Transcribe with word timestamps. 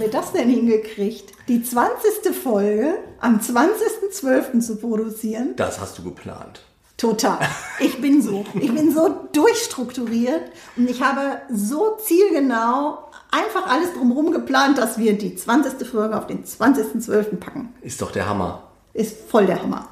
Haben 0.00 0.12
wir 0.12 0.18
das 0.18 0.32
denn 0.32 0.48
hingekriegt? 0.48 1.32
Die 1.46 1.62
20. 1.62 2.34
Folge 2.34 2.94
am 3.20 3.38
20.12. 3.38 4.60
zu 4.60 4.76
produzieren? 4.76 5.54
Das 5.56 5.78
hast 5.78 5.98
du 5.98 6.04
geplant. 6.04 6.62
Total. 6.96 7.38
Ich 7.80 8.00
bin 8.00 8.22
so. 8.22 8.46
Ich 8.54 8.74
bin 8.74 8.94
so 8.94 9.14
durchstrukturiert 9.32 10.42
und 10.76 10.88
ich 10.88 11.02
habe 11.02 11.42
so 11.52 11.98
zielgenau 12.02 12.98
einfach 13.30 13.66
alles 13.66 13.92
drumherum 13.92 14.32
geplant, 14.32 14.78
dass 14.78 14.96
wir 14.96 15.18
die 15.18 15.36
20. 15.36 15.86
Folge 15.86 16.16
auf 16.16 16.26
den 16.26 16.44
20.12. 16.44 17.36
packen. 17.36 17.74
Ist 17.82 18.00
doch 18.00 18.10
der 18.10 18.26
Hammer. 18.26 18.62
Ist 18.94 19.18
voll 19.28 19.44
der 19.44 19.62
Hammer. 19.62 19.86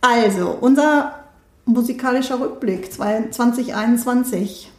Also, 0.00 0.58
unser 0.60 1.14
musikalischer 1.64 2.40
Rückblick 2.40 2.92
2021. 2.92 4.72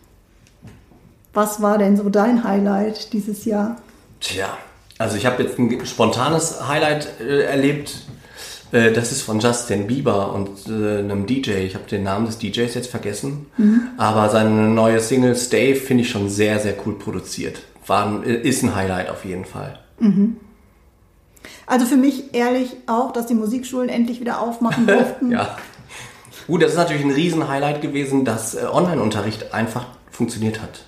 Was 1.34 1.62
war 1.62 1.78
denn 1.78 1.96
so 1.96 2.10
dein 2.10 2.44
Highlight 2.44 3.14
dieses 3.14 3.46
Jahr? 3.46 3.78
Tja, 4.20 4.58
also 4.98 5.16
ich 5.16 5.26
habe 5.26 5.44
jetzt 5.44 5.58
ein 5.58 5.86
spontanes 5.86 6.68
Highlight 6.68 7.20
äh, 7.22 7.44
erlebt. 7.44 8.02
Äh, 8.72 8.92
das 8.92 9.12
ist 9.12 9.22
von 9.22 9.40
Justin 9.40 9.88
Bieber 9.88 10.34
und 10.34 10.68
äh, 10.68 11.00
einem 11.00 11.26
DJ. 11.26 11.52
Ich 11.52 11.76
habe 11.76 11.86
den 11.86 12.04
Namen 12.04 12.26
des 12.26 12.38
DJs 12.38 12.74
jetzt 12.74 12.90
vergessen. 12.90 13.48
Mhm. 13.58 13.90
Aber 13.98 14.30
seine 14.30 14.50
neue 14.50 15.00
Single 15.00 15.36
Stay 15.36 15.76
finde 15.76 16.04
ich 16.04 16.10
schon 16.10 16.30
sehr, 16.30 16.60
sehr 16.60 16.76
cool 16.86 16.98
produziert. 16.98 17.62
War 17.88 18.06
ein, 18.06 18.24
ist 18.24 18.64
ein 18.64 18.76
Highlight 18.76 19.10
auf 19.10 19.26
jeden 19.26 19.46
Fall. 19.46 19.80
Mhm. 20.00 20.38
Also 21.66 21.86
für 21.86 21.98
mich 21.98 22.34
ehrlich 22.34 22.76
auch, 22.88 23.14
dass 23.14 23.28
die 23.28 23.36
Musikschulen 23.36 23.90
endlich 23.90 24.20
wieder 24.20 24.42
aufmachen 24.42 24.86
durften. 24.88 25.32
ja. 25.32 25.58
Gut, 26.48 26.64
das 26.64 26.72
ist 26.72 26.78
natürlich 26.78 27.06
ein 27.06 27.12
Riesen-Highlight 27.12 27.82
gewesen, 27.82 28.26
dass 28.26 28.56
äh, 28.56 28.66
Online-Unterricht 28.66 29.54
einfach 29.54 29.86
funktioniert 30.12 30.62
hat. 30.62 30.86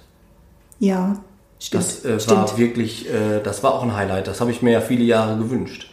Ja, 0.80 1.18
Stimmt. 1.62 1.84
Das 1.84 2.04
äh, 2.04 2.20
Stimmt. 2.20 2.38
war 2.40 2.58
wirklich, 2.58 3.08
äh, 3.08 3.40
das 3.44 3.62
war 3.62 3.76
auch 3.76 3.84
ein 3.84 3.96
Highlight. 3.96 4.28
Das 4.28 4.42
habe 4.42 4.50
ich 4.50 4.64
mir 4.64 4.72
ja 4.72 4.82
viele 4.82 5.04
Jahre 5.04 5.38
gewünscht. 5.38 5.88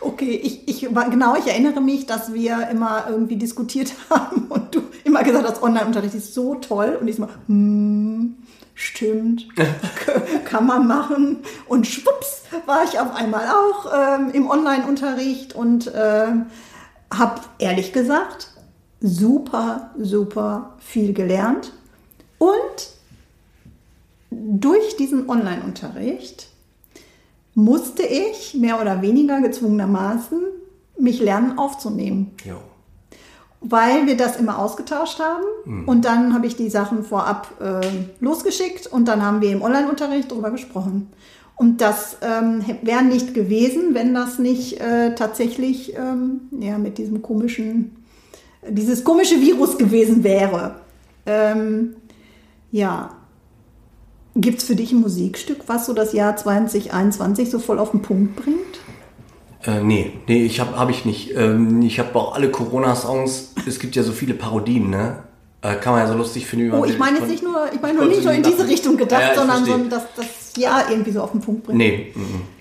Okay, 0.00 0.40
ich, 0.42 0.66
ich 0.66 0.80
genau, 0.80 1.36
ich 1.36 1.46
erinnere 1.46 1.80
mich, 1.82 2.06
dass 2.06 2.32
wir 2.32 2.68
immer 2.70 3.04
irgendwie 3.08 3.36
diskutiert 3.36 3.92
haben 4.10 4.46
und 4.48 4.74
du 4.74 4.82
immer 5.04 5.22
gesagt 5.22 5.46
hast, 5.46 5.62
Online-Unterricht 5.62 6.14
ist 6.14 6.32
so 6.32 6.54
toll 6.54 6.96
und 6.98 7.08
ich 7.08 7.18
immer, 7.18 7.28
hm, 7.46 8.36
stimmt, 8.74 9.48
kann 10.46 10.66
man 10.66 10.86
machen. 10.86 11.40
Und 11.68 11.86
schwupps 11.86 12.44
war 12.64 12.82
ich 12.84 12.98
auf 12.98 13.14
einmal 13.14 13.46
auch 13.48 13.92
ähm, 13.94 14.30
im 14.32 14.48
Online-Unterricht 14.48 15.54
und 15.54 15.88
äh, 15.88 16.28
habe 17.12 17.40
ehrlich 17.58 17.92
gesagt 17.92 18.48
super, 19.00 19.90
super 19.98 20.74
viel 20.78 21.12
gelernt 21.12 21.72
und 22.38 23.01
durch 24.60 24.96
diesen 24.96 25.30
Online-Unterricht 25.30 26.48
musste 27.54 28.02
ich 28.02 28.54
mehr 28.54 28.80
oder 28.80 29.00
weniger 29.00 29.40
gezwungenermaßen 29.40 30.40
mich 30.98 31.20
lernen 31.20 31.58
aufzunehmen. 31.58 32.32
Jo. 32.44 32.56
Weil 33.60 34.06
wir 34.06 34.16
das 34.16 34.36
immer 34.36 34.58
ausgetauscht 34.58 35.20
haben 35.20 35.44
mhm. 35.64 35.88
und 35.88 36.04
dann 36.04 36.34
habe 36.34 36.46
ich 36.46 36.56
die 36.56 36.68
Sachen 36.68 37.02
vorab 37.02 37.48
äh, 37.60 37.86
losgeschickt 38.20 38.88
und 38.88 39.06
dann 39.06 39.24
haben 39.24 39.40
wir 39.40 39.52
im 39.52 39.62
Online-Unterricht 39.62 40.30
darüber 40.30 40.50
gesprochen. 40.50 41.10
Und 41.56 41.80
das 41.80 42.18
ähm, 42.22 42.62
wäre 42.82 43.04
nicht 43.04 43.34
gewesen, 43.34 43.94
wenn 43.94 44.12
das 44.14 44.38
nicht 44.38 44.80
äh, 44.80 45.14
tatsächlich 45.14 45.94
ähm, 45.96 46.42
ja, 46.60 46.76
mit 46.76 46.98
diesem 46.98 47.22
komischen, 47.22 48.04
dieses 48.68 49.04
komische 49.04 49.40
Virus 49.40 49.78
gewesen 49.78 50.24
wäre. 50.24 50.76
Ähm, 51.24 51.94
ja, 52.70 53.16
Gibt 54.34 54.60
es 54.60 54.64
für 54.64 54.74
dich 54.74 54.92
ein 54.92 55.00
Musikstück, 55.00 55.64
was 55.66 55.86
so 55.86 55.92
das 55.92 56.12
Jahr 56.12 56.36
2021 56.36 57.50
so 57.50 57.58
voll 57.58 57.78
auf 57.78 57.90
den 57.90 58.00
Punkt 58.00 58.36
bringt? 58.36 58.80
Äh, 59.64 59.82
nee, 59.82 60.12
nee, 60.26 60.44
ich 60.44 60.58
habe 60.58 60.76
hab 60.78 60.90
ich 60.90 61.04
nicht. 61.04 61.36
Ähm, 61.36 61.82
ich 61.82 61.98
habe 61.98 62.14
auch 62.18 62.34
alle 62.34 62.50
Corona-Songs, 62.50 63.54
es 63.66 63.78
gibt 63.78 63.94
ja 63.94 64.02
so 64.02 64.12
viele 64.12 64.34
Parodien, 64.34 64.90
ne? 64.90 65.18
Äh, 65.60 65.76
kann 65.76 65.92
man 65.92 66.02
ja 66.02 66.08
so 66.08 66.16
lustig 66.16 66.46
finden. 66.46 66.72
Oh, 66.72 66.84
ich 66.84 66.98
meine 66.98 67.18
jetzt 67.18 67.28
nicht 67.28 67.44
nur, 67.44 67.72
ich 67.72 67.80
meine 67.80 67.98
nur 67.98 68.06
nicht 68.06 68.24
nur 68.24 68.32
in 68.32 68.42
diese 68.42 68.66
Richtung 68.66 68.96
gedacht, 68.96 69.22
ja, 69.22 69.34
sondern 69.34 69.64
so, 69.64 69.76
dass 69.88 70.02
das 70.16 70.56
Jahr 70.56 70.90
irgendwie 70.90 71.12
so 71.12 71.22
auf 71.22 71.30
den 71.30 71.40
Punkt 71.40 71.64
bringt. 71.64 71.78
Nee, 71.78 72.12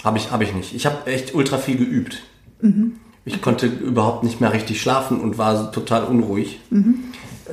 habe 0.03 0.17
ich, 0.17 0.29
hab 0.29 0.41
ich 0.41 0.53
nicht. 0.53 0.75
Ich 0.75 0.85
habe 0.85 1.09
echt 1.09 1.33
ultra 1.33 1.57
viel 1.57 1.77
geübt. 1.77 2.21
Mhm. 2.59 2.97
Ich 3.25 3.41
konnte 3.41 3.67
überhaupt 3.67 4.23
nicht 4.23 4.41
mehr 4.41 4.53
richtig 4.53 4.81
schlafen 4.81 5.19
und 5.19 5.37
war 5.37 5.71
total 5.71 6.03
unruhig. 6.03 6.59
Mhm 6.69 7.05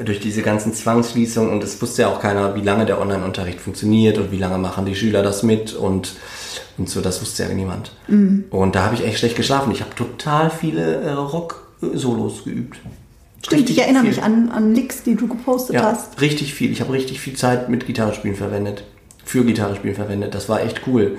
durch 0.04 0.20
diese 0.20 0.42
ganzen 0.42 0.72
Zwangsschließungen 0.72 1.50
und 1.50 1.62
es 1.64 1.81
wusste 1.81 2.03
ja 2.03 2.09
auch 2.09 2.20
keiner, 2.20 2.54
wie 2.54 2.60
lange 2.60 2.86
der 2.86 3.00
Online-Unterricht 3.00 3.60
funktioniert 3.60 4.19
und 4.19 4.31
wie 4.31 4.38
lange 4.38 4.59
machen 4.59 4.86
die 4.86 4.94
Schüler 4.94 5.22
das 5.22 5.42
mit 5.42 5.75
und, 5.75 6.16
und 6.76 6.88
so, 6.88 7.00
das 7.00 7.20
wusste 7.20 7.44
ja 7.44 7.48
niemand. 7.48 7.92
Mhm. 8.06 8.44
Und 8.50 8.75
da 8.75 8.84
habe 8.84 8.94
ich 8.94 9.04
echt 9.04 9.19
schlecht 9.19 9.37
geschlafen. 9.37 9.72
Ich 9.72 9.81
habe 9.81 9.94
total 9.94 10.50
viele 10.50 10.97
äh, 10.97 11.10
Rock-Solos 11.10 12.44
geübt. 12.44 12.78
Stimmt, 13.42 13.60
richtig 13.60 13.76
ich 13.76 13.82
erinnere 13.82 14.03
viel. 14.03 14.10
mich 14.10 14.22
an, 14.22 14.50
an 14.50 14.75
Licks, 14.75 15.03
die 15.03 15.14
du 15.14 15.28
gepostet 15.28 15.76
ja, 15.76 15.82
hast. 15.82 16.20
Richtig 16.20 16.54
viel. 16.54 16.72
Ich 16.72 16.81
habe 16.81 16.92
richtig 16.92 17.20
viel 17.20 17.34
Zeit 17.34 17.69
mit 17.69 17.87
Gitarrespielen 17.87 18.37
verwendet. 18.37 18.84
Für 19.25 19.44
Gitarrespielen 19.44 19.94
verwendet. 19.94 20.34
Das 20.34 20.48
war 20.48 20.62
echt 20.62 20.82
cool. 20.87 21.19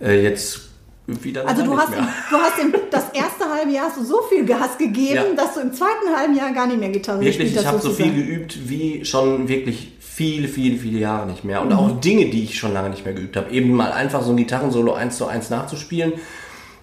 Äh, 0.00 0.22
jetzt 0.22 0.65
wieder 1.06 1.46
Also 1.46 1.64
du 1.64 1.78
hast, 1.78 1.92
du 1.92 2.36
hast 2.36 2.58
im, 2.58 2.74
das 2.90 3.10
erste 3.10 3.48
halbe 3.52 3.70
Jahr 3.70 3.86
hast 3.86 3.98
du 3.98 4.04
so 4.04 4.22
viel 4.22 4.44
Gas 4.44 4.76
gegeben, 4.78 5.14
ja. 5.14 5.34
dass 5.36 5.54
du 5.54 5.60
im 5.60 5.72
zweiten 5.72 6.14
halben 6.16 6.34
Jahr 6.34 6.52
gar 6.52 6.66
nicht 6.66 6.80
mehr 6.80 6.88
Gitarre 6.88 7.20
wirklich, 7.20 7.38
gespielt 7.38 7.56
hast. 7.58 7.62
Ich 7.62 7.68
habe 7.68 7.80
so 7.80 7.90
viel 7.90 8.12
geübt 8.12 8.68
wie 8.68 9.04
schon 9.04 9.48
wirklich 9.48 9.92
viele, 10.00 10.48
viele, 10.48 10.78
viele 10.78 10.98
Jahre 10.98 11.26
nicht 11.26 11.44
mehr. 11.44 11.60
Und 11.60 11.68
mhm. 11.68 11.76
auch 11.76 12.00
Dinge, 12.00 12.26
die 12.26 12.44
ich 12.44 12.58
schon 12.58 12.72
lange 12.72 12.90
nicht 12.90 13.04
mehr 13.04 13.14
geübt 13.14 13.36
habe. 13.36 13.50
Eben 13.50 13.72
mal 13.72 13.92
einfach 13.92 14.22
so 14.22 14.30
ein 14.30 14.36
Gitarrensolo 14.36 14.94
eins 14.94 15.18
zu 15.18 15.26
eins 15.26 15.50
nachzuspielen. 15.50 16.14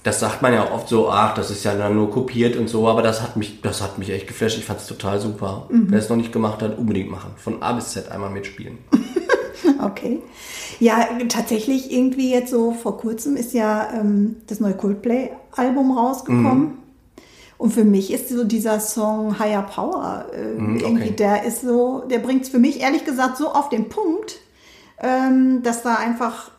Das 0.03 0.19
sagt 0.19 0.41
man 0.41 0.53
ja 0.53 0.65
auch 0.65 0.71
oft 0.71 0.89
so, 0.89 1.09
ach, 1.09 1.33
das 1.33 1.49
ist 1.49 1.63
ja 1.63 1.73
dann 1.75 1.95
nur 1.95 2.11
kopiert 2.11 2.57
und 2.57 2.67
so, 2.67 2.87
aber 2.89 3.01
das 3.01 3.21
hat 3.21 3.37
mich, 3.37 3.61
das 3.61 3.81
hat 3.81 3.97
mich 3.97 4.11
echt 4.11 4.27
geflasht. 4.27 4.57
Ich 4.57 4.65
fand 4.65 4.81
es 4.81 4.87
total 4.87 5.19
super. 5.19 5.67
Mhm. 5.69 5.87
Wer 5.89 5.99
es 5.99 6.09
noch 6.09 6.17
nicht 6.17 6.31
gemacht 6.31 6.61
hat, 6.61 6.77
unbedingt 6.77 7.09
machen. 7.09 7.31
Von 7.37 7.63
A 7.63 7.73
bis 7.73 7.89
Z 7.89 8.11
einmal 8.11 8.29
mitspielen. 8.29 8.77
okay. 9.85 10.21
Ja, 10.79 11.07
tatsächlich 11.29 11.91
irgendwie 11.91 12.31
jetzt 12.31 12.51
so 12.51 12.73
vor 12.73 12.97
kurzem 12.97 13.35
ist 13.35 13.53
ja 13.53 13.89
ähm, 13.93 14.37
das 14.47 14.59
neue 14.59 14.75
Coldplay-Album 14.75 15.97
rausgekommen. 15.97 16.59
Mhm. 16.59 16.77
Und 17.57 17.71
für 17.71 17.85
mich 17.85 18.11
ist 18.11 18.29
so 18.29 18.43
dieser 18.43 18.79
Song 18.79 19.39
Higher 19.39 19.61
Power 19.61 20.25
äh, 20.33 20.59
mhm, 20.59 20.75
okay. 20.75 20.85
irgendwie, 20.85 21.11
der 21.11 21.43
ist 21.45 21.61
so, 21.61 22.03
der 22.09 22.19
bringt 22.19 22.43
es 22.43 22.49
für 22.49 22.59
mich 22.59 22.81
ehrlich 22.81 23.05
gesagt 23.05 23.37
so 23.37 23.49
auf 23.49 23.69
den 23.69 23.89
Punkt, 23.89 24.39
ähm, 24.99 25.63
dass 25.63 25.81
da 25.81 25.95
einfach 25.95 26.51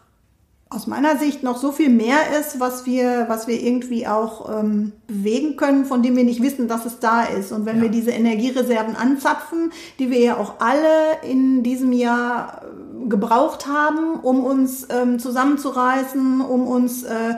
aus 0.75 0.87
meiner 0.87 1.19
Sicht 1.19 1.43
noch 1.43 1.57
so 1.57 1.71
viel 1.71 1.89
mehr 1.89 2.17
ist, 2.41 2.59
was 2.59 2.85
wir, 2.85 3.27
was 3.29 3.47
wir 3.47 3.63
irgendwie 3.63 4.07
auch 4.07 4.61
ähm, 4.61 4.93
bewegen 5.07 5.57
können, 5.57 5.85
von 5.85 6.03
dem 6.03 6.17
wir 6.17 6.25
nicht 6.25 6.43
wissen, 6.43 6.67
dass 6.67 6.85
es 6.85 6.99
da 6.99 7.23
ist. 7.23 7.53
Und 7.53 7.65
wenn 7.65 7.77
ja. 7.77 7.83
wir 7.83 7.89
diese 7.91 8.11
Energiereserven 8.11 8.97
anzapfen, 8.97 9.73
die 9.99 10.11
wir 10.11 10.19
ja 10.19 10.37
auch 10.37 10.55
alle 10.59 11.21
in 11.29 11.63
diesem 11.63 11.93
Jahr 11.93 12.63
gebraucht 13.09 13.67
haben, 13.67 14.21
um 14.21 14.45
uns 14.45 14.87
ähm, 14.91 15.19
zusammenzureißen, 15.19 16.41
um 16.41 16.67
uns 16.67 17.03
äh, 17.03 17.35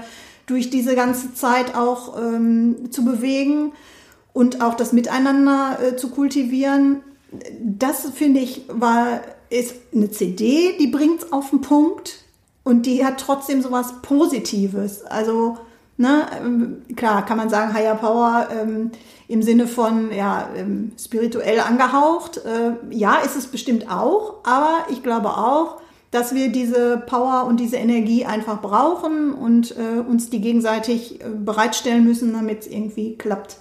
durch 0.46 0.70
diese 0.70 0.94
ganze 0.94 1.34
Zeit 1.34 1.74
auch 1.74 2.20
ähm, 2.20 2.90
zu 2.90 3.04
bewegen 3.04 3.72
und 4.32 4.62
auch 4.62 4.74
das 4.74 4.92
Miteinander 4.92 5.78
äh, 5.82 5.96
zu 5.96 6.10
kultivieren, 6.10 7.02
das 7.60 8.10
finde 8.10 8.40
ich 8.40 8.62
war 8.68 9.20
ist 9.50 9.76
eine 9.94 10.10
CD, 10.10 10.76
die 10.78 10.88
bringt's 10.88 11.32
auf 11.32 11.50
den 11.50 11.60
Punkt 11.60 12.24
und 12.64 12.86
die 12.86 13.04
hat 13.04 13.20
trotzdem 13.20 13.62
sowas 13.62 13.94
Positives. 14.02 15.04
Also, 15.04 15.58
ne, 15.96 16.26
ähm, 16.40 16.82
klar, 16.96 17.24
kann 17.24 17.36
man 17.36 17.48
sagen, 17.48 17.74
Higher 17.74 17.94
Power 17.94 18.48
ähm, 18.50 18.90
im 19.28 19.42
Sinne 19.42 19.66
von 19.66 20.12
ja, 20.12 20.48
ähm, 20.56 20.92
spirituell 20.98 21.60
angehaucht. 21.60 22.38
Äh, 22.38 22.94
ja, 22.94 23.16
ist 23.16 23.36
es 23.36 23.46
bestimmt 23.46 23.90
auch, 23.90 24.36
aber 24.44 24.86
ich 24.90 25.02
glaube 25.02 25.30
auch, 25.30 25.80
dass 26.10 26.34
wir 26.34 26.48
diese 26.50 26.98
Power 27.06 27.44
und 27.48 27.58
diese 27.58 27.76
Energie 27.76 28.24
einfach 28.24 28.62
brauchen 28.62 29.32
und 29.34 29.74
äh, 29.76 30.00
uns 30.00 30.30
die 30.30 30.40
gegenseitig 30.40 31.20
äh, 31.20 31.24
bereitstellen 31.28 32.04
müssen, 32.04 32.32
damit 32.32 32.60
es 32.60 32.66
irgendwie 32.68 33.16
klappt. 33.16 33.56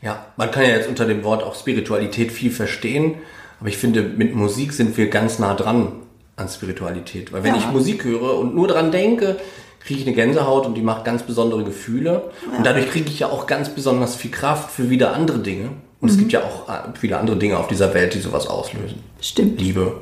Ja, 0.00 0.26
man 0.36 0.50
kann 0.50 0.62
ja 0.62 0.70
jetzt 0.70 0.88
unter 0.88 1.04
dem 1.04 1.24
Wort 1.24 1.42
auch 1.42 1.54
Spiritualität 1.54 2.32
viel 2.32 2.50
verstehen, 2.50 3.16
aber 3.60 3.68
ich 3.68 3.76
finde, 3.76 4.02
mit 4.02 4.34
Musik 4.34 4.72
sind 4.72 4.96
wir 4.96 5.08
ganz 5.10 5.38
nah 5.38 5.54
dran 5.54 5.92
an 6.36 6.48
Spiritualität. 6.48 7.32
Weil 7.32 7.42
wenn 7.42 7.54
Ja. 7.54 7.60
ich 7.60 7.72
Musik 7.72 8.04
höre 8.04 8.38
und 8.38 8.54
nur 8.54 8.68
dran 8.68 8.92
denke, 8.92 9.36
kriege 9.80 10.00
ich 10.00 10.06
eine 10.06 10.14
Gänsehaut 10.16 10.66
und 10.66 10.74
die 10.74 10.82
macht 10.82 11.04
ganz 11.04 11.22
besondere 11.22 11.64
Gefühle. 11.64 12.30
Und 12.56 12.64
dadurch 12.66 12.90
kriege 12.90 13.08
ich 13.08 13.20
ja 13.20 13.28
auch 13.28 13.46
ganz 13.46 13.68
besonders 13.70 14.16
viel 14.16 14.30
Kraft 14.30 14.70
für 14.70 14.90
wieder 14.90 15.12
andere 15.14 15.38
Dinge. 15.38 15.70
Und 16.00 16.08
Mhm. 16.08 16.08
es 16.10 16.18
gibt 16.18 16.32
ja 16.32 16.42
auch 16.42 16.68
äh, 16.68 16.96
viele 16.98 17.18
andere 17.18 17.36
Dinge 17.36 17.58
auf 17.58 17.66
dieser 17.68 17.92
Welt, 17.94 18.14
die 18.14 18.20
sowas 18.20 18.46
auslösen. 18.46 19.02
Stimmt. 19.20 19.60
Liebe, 19.60 20.00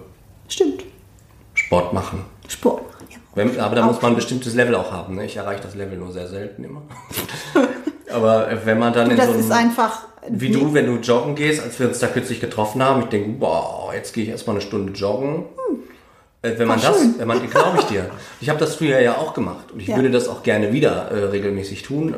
Stimmt. 0.48 0.84
Sport 1.54 1.92
machen. 1.92 2.24
Sport. 2.48 2.82
Ja. 3.10 3.16
Wenn, 3.34 3.58
aber 3.60 3.74
da 3.76 3.86
muss 3.86 4.00
man 4.02 4.12
ein 4.12 4.16
bestimmtes 4.16 4.54
Level 4.54 4.74
auch 4.74 4.90
haben. 4.92 5.14
Ne? 5.14 5.24
Ich 5.26 5.36
erreiche 5.36 5.62
das 5.62 5.74
Level 5.74 5.96
nur 5.98 6.12
sehr 6.12 6.28
selten 6.28 6.64
immer. 6.64 6.82
aber 8.12 8.48
wenn 8.64 8.78
man 8.78 8.92
dann 8.92 9.10
in 9.10 9.16
Das 9.16 9.26
so 9.26 9.32
einem, 9.32 9.40
ist 9.40 9.50
einfach. 9.52 10.02
wie 10.28 10.50
du, 10.50 10.72
wenn 10.74 10.86
du 10.86 10.96
joggen 11.00 11.34
gehst, 11.34 11.62
als 11.62 11.78
wir 11.80 11.88
uns 11.88 11.98
da 11.98 12.06
kürzlich 12.08 12.40
getroffen 12.40 12.82
haben, 12.82 13.02
ich 13.02 13.08
denke, 13.08 13.30
boah, 13.38 13.90
jetzt 13.94 14.12
gehe 14.14 14.24
ich 14.24 14.30
erstmal 14.30 14.56
eine 14.56 14.64
Stunde 14.64 14.92
joggen. 14.92 15.44
Äh, 15.44 15.75
Wenn 16.56 16.68
man 16.68 16.78
Ach, 16.82 16.88
das, 16.90 16.98
schön. 17.00 17.14
wenn 17.18 17.28
man, 17.28 17.50
glaube 17.50 17.78
ich 17.78 17.84
dir. 17.86 18.10
Ich 18.40 18.48
habe 18.48 18.58
das 18.58 18.76
früher 18.76 19.00
ja 19.00 19.16
auch 19.16 19.34
gemacht 19.34 19.72
und 19.72 19.80
ich 19.80 19.88
Ja. 19.88 19.96
würde 19.96 20.10
das 20.10 20.28
auch 20.28 20.42
gerne 20.42 20.72
wieder 20.72 21.10
äh, 21.10 21.24
regelmäßig 21.26 21.82
tun. 21.82 22.14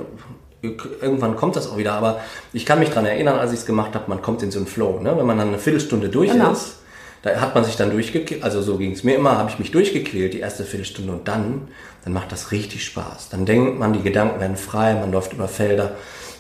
Irgendwann 1.01 1.37
kommt 1.37 1.55
das 1.57 1.71
auch 1.71 1.77
wieder, 1.77 1.93
aber 1.93 2.21
ich 2.53 2.67
kann 2.67 2.81
mich 2.81 2.91
dran 2.91 3.07
erinnern, 3.07 3.39
als 3.39 3.53
ich 3.53 3.61
es 3.61 3.67
gemacht 3.67 3.95
habe, 3.95 4.05
man 4.09 4.23
kommt 4.23 4.43
in 4.43 4.51
so 4.51 4.59
einen 4.59 4.67
Flow. 4.67 4.99
Ne? 5.01 5.17
Wenn 5.17 5.27
man 5.27 5.39
dann 5.39 5.49
eine 5.49 5.59
Viertelstunde 5.59 6.09
durch 6.09 6.33
Genau. 6.33 6.51
ist, 6.51 6.77
da 7.23 7.41
hat 7.41 7.55
man 7.55 7.65
sich 7.65 7.77
dann 7.77 7.91
durchgequält, 7.91 8.43
also 8.43 8.61
so 8.63 8.77
ging 8.77 8.93
es 8.93 9.05
mir 9.05 9.15
immer, 9.17 9.39
habe 9.39 9.51
ich 9.51 9.59
mich 9.59 9.71
durchgequält, 9.71 10.35
die 10.35 10.41
erste 10.41 10.65
Viertelstunde 10.65 11.13
und 11.13 11.29
dann, 11.29 11.69
dann 12.05 12.13
macht 12.13 12.33
das 12.33 12.51
richtig 12.53 12.85
Spaß. 12.85 13.29
Dann 13.31 13.47
denkt 13.47 13.79
man, 13.79 13.93
die 13.93 14.03
Gedanken 14.03 14.41
werden 14.41 14.57
frei, 14.57 14.95
man 14.95 15.13
läuft 15.13 15.33
über 15.33 15.47
Felder, 15.49 15.93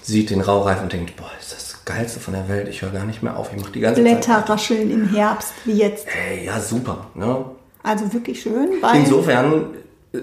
sieht 0.02 0.30
den 0.30 0.40
Raureif 0.40 0.82
und 0.82 0.92
denkt, 0.92 1.16
boah, 1.16 1.30
ist 1.40 1.52
das 1.52 1.68
das 1.72 1.84
Geilste 1.84 2.20
von 2.20 2.34
der 2.34 2.48
Welt, 2.48 2.68
ich 2.68 2.82
höre 2.82 2.90
gar 2.90 3.04
nicht 3.06 3.22
mehr 3.22 3.36
auf, 3.36 3.50
ich 3.54 3.60
mache 3.60 3.72
die 3.72 3.80
ganze 3.80 4.02
Blätter 4.02 4.20
Zeit. 4.20 4.50
rascheln 4.50 4.90
im 4.90 5.08
Herbst, 5.14 5.52
wie 5.64 5.72
jetzt. 5.72 6.06
Ey, 6.28 6.44
ja, 6.46 6.60
super. 6.60 7.06
Ne? 7.14 7.44
Also 7.82 8.12
wirklich 8.12 8.42
schön. 8.42 8.70
Insofern, 8.94 9.74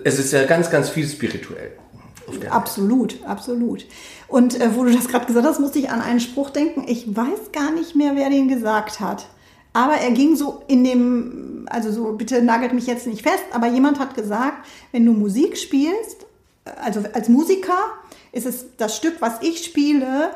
es 0.03 0.19
ist 0.19 0.33
ja 0.33 0.45
ganz, 0.45 0.69
ganz 0.69 0.89
viel 0.89 1.07
spirituell. 1.07 1.71
Absolut, 2.49 3.23
absolut. 3.25 3.85
Und 4.27 4.59
äh, 4.59 4.75
wo 4.75 4.83
du 4.83 4.91
das 4.91 5.07
gerade 5.07 5.25
gesagt 5.25 5.45
hast, 5.45 5.59
musste 5.59 5.79
ich 5.79 5.89
an 5.89 6.01
einen 6.01 6.19
Spruch 6.19 6.49
denken. 6.49 6.85
Ich 6.87 7.15
weiß 7.15 7.51
gar 7.51 7.71
nicht 7.71 7.95
mehr, 7.95 8.15
wer 8.15 8.29
den 8.29 8.47
gesagt 8.47 8.99
hat. 8.99 9.27
Aber 9.73 9.95
er 9.95 10.11
ging 10.11 10.35
so 10.35 10.63
in 10.67 10.83
dem, 10.83 11.67
also 11.69 11.91
so, 11.91 12.13
bitte 12.13 12.41
nagelt 12.41 12.73
mich 12.73 12.87
jetzt 12.87 13.07
nicht 13.07 13.23
fest, 13.23 13.43
aber 13.51 13.67
jemand 13.67 13.99
hat 13.99 14.15
gesagt, 14.15 14.65
wenn 14.91 15.05
du 15.05 15.11
Musik 15.11 15.57
spielst, 15.57 16.25
äh, 16.65 16.71
also 16.83 17.03
als 17.13 17.29
Musiker, 17.29 17.77
ist 18.31 18.45
es 18.45 18.75
das 18.77 18.95
Stück, 18.95 19.15
was 19.19 19.41
ich 19.41 19.63
spiele 19.63 20.31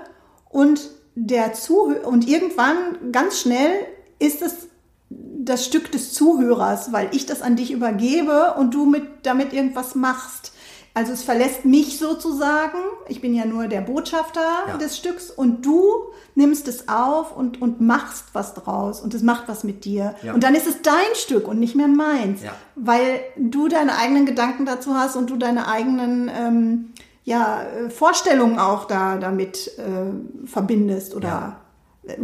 und 0.49 0.89
der 1.15 1.53
Zuhörer, 1.53 2.07
und 2.07 2.27
irgendwann 2.27 3.11
ganz 3.11 3.41
schnell 3.41 3.71
ist 4.19 4.41
es 4.41 4.68
das 5.41 5.65
Stück 5.65 5.91
des 5.91 6.13
Zuhörers, 6.13 6.91
weil 6.91 7.09
ich 7.13 7.25
das 7.25 7.41
an 7.41 7.55
dich 7.55 7.71
übergebe 7.71 8.55
und 8.57 8.73
du 8.73 8.85
mit, 8.85 9.03
damit 9.23 9.53
irgendwas 9.53 9.95
machst. 9.95 10.51
Also 10.93 11.13
es 11.13 11.23
verlässt 11.23 11.63
mich 11.65 11.97
sozusagen. 11.97 12.77
Ich 13.07 13.21
bin 13.21 13.33
ja 13.33 13.45
nur 13.45 13.67
der 13.67 13.79
Botschafter 13.81 14.41
Ja. 14.67 14.77
des 14.77 14.97
Stücks 14.97 15.29
und 15.31 15.65
du 15.65 15.83
nimmst 16.35 16.67
es 16.67 16.89
auf 16.89 17.37
und, 17.37 17.61
und 17.61 17.79
machst 17.79 18.25
was 18.33 18.53
draus 18.53 18.99
und 18.99 19.13
es 19.13 19.21
macht 19.21 19.47
was 19.47 19.63
mit 19.63 19.85
dir. 19.85 20.15
Ja. 20.23 20.33
Und 20.33 20.43
dann 20.43 20.55
ist 20.55 20.67
es 20.67 20.81
dein 20.81 21.13
Stück 21.15 21.47
und 21.47 21.59
nicht 21.59 21.75
mehr 21.75 21.87
meins, 21.87 22.43
Ja. 22.43 22.51
weil 22.75 23.21
du 23.37 23.69
deine 23.69 23.97
eigenen 23.97 24.25
Gedanken 24.25 24.65
dazu 24.65 24.95
hast 24.95 25.15
und 25.15 25.29
du 25.29 25.37
deine 25.37 25.67
eigenen 25.67 26.29
ähm, 26.37 26.89
ja, 27.23 27.61
äh, 27.61 27.89
Vorstellungen 27.89 28.59
auch 28.59 28.85
da 28.85 29.17
damit 29.17 29.71
äh, 29.77 30.47
verbindest 30.47 31.15
oder 31.15 31.57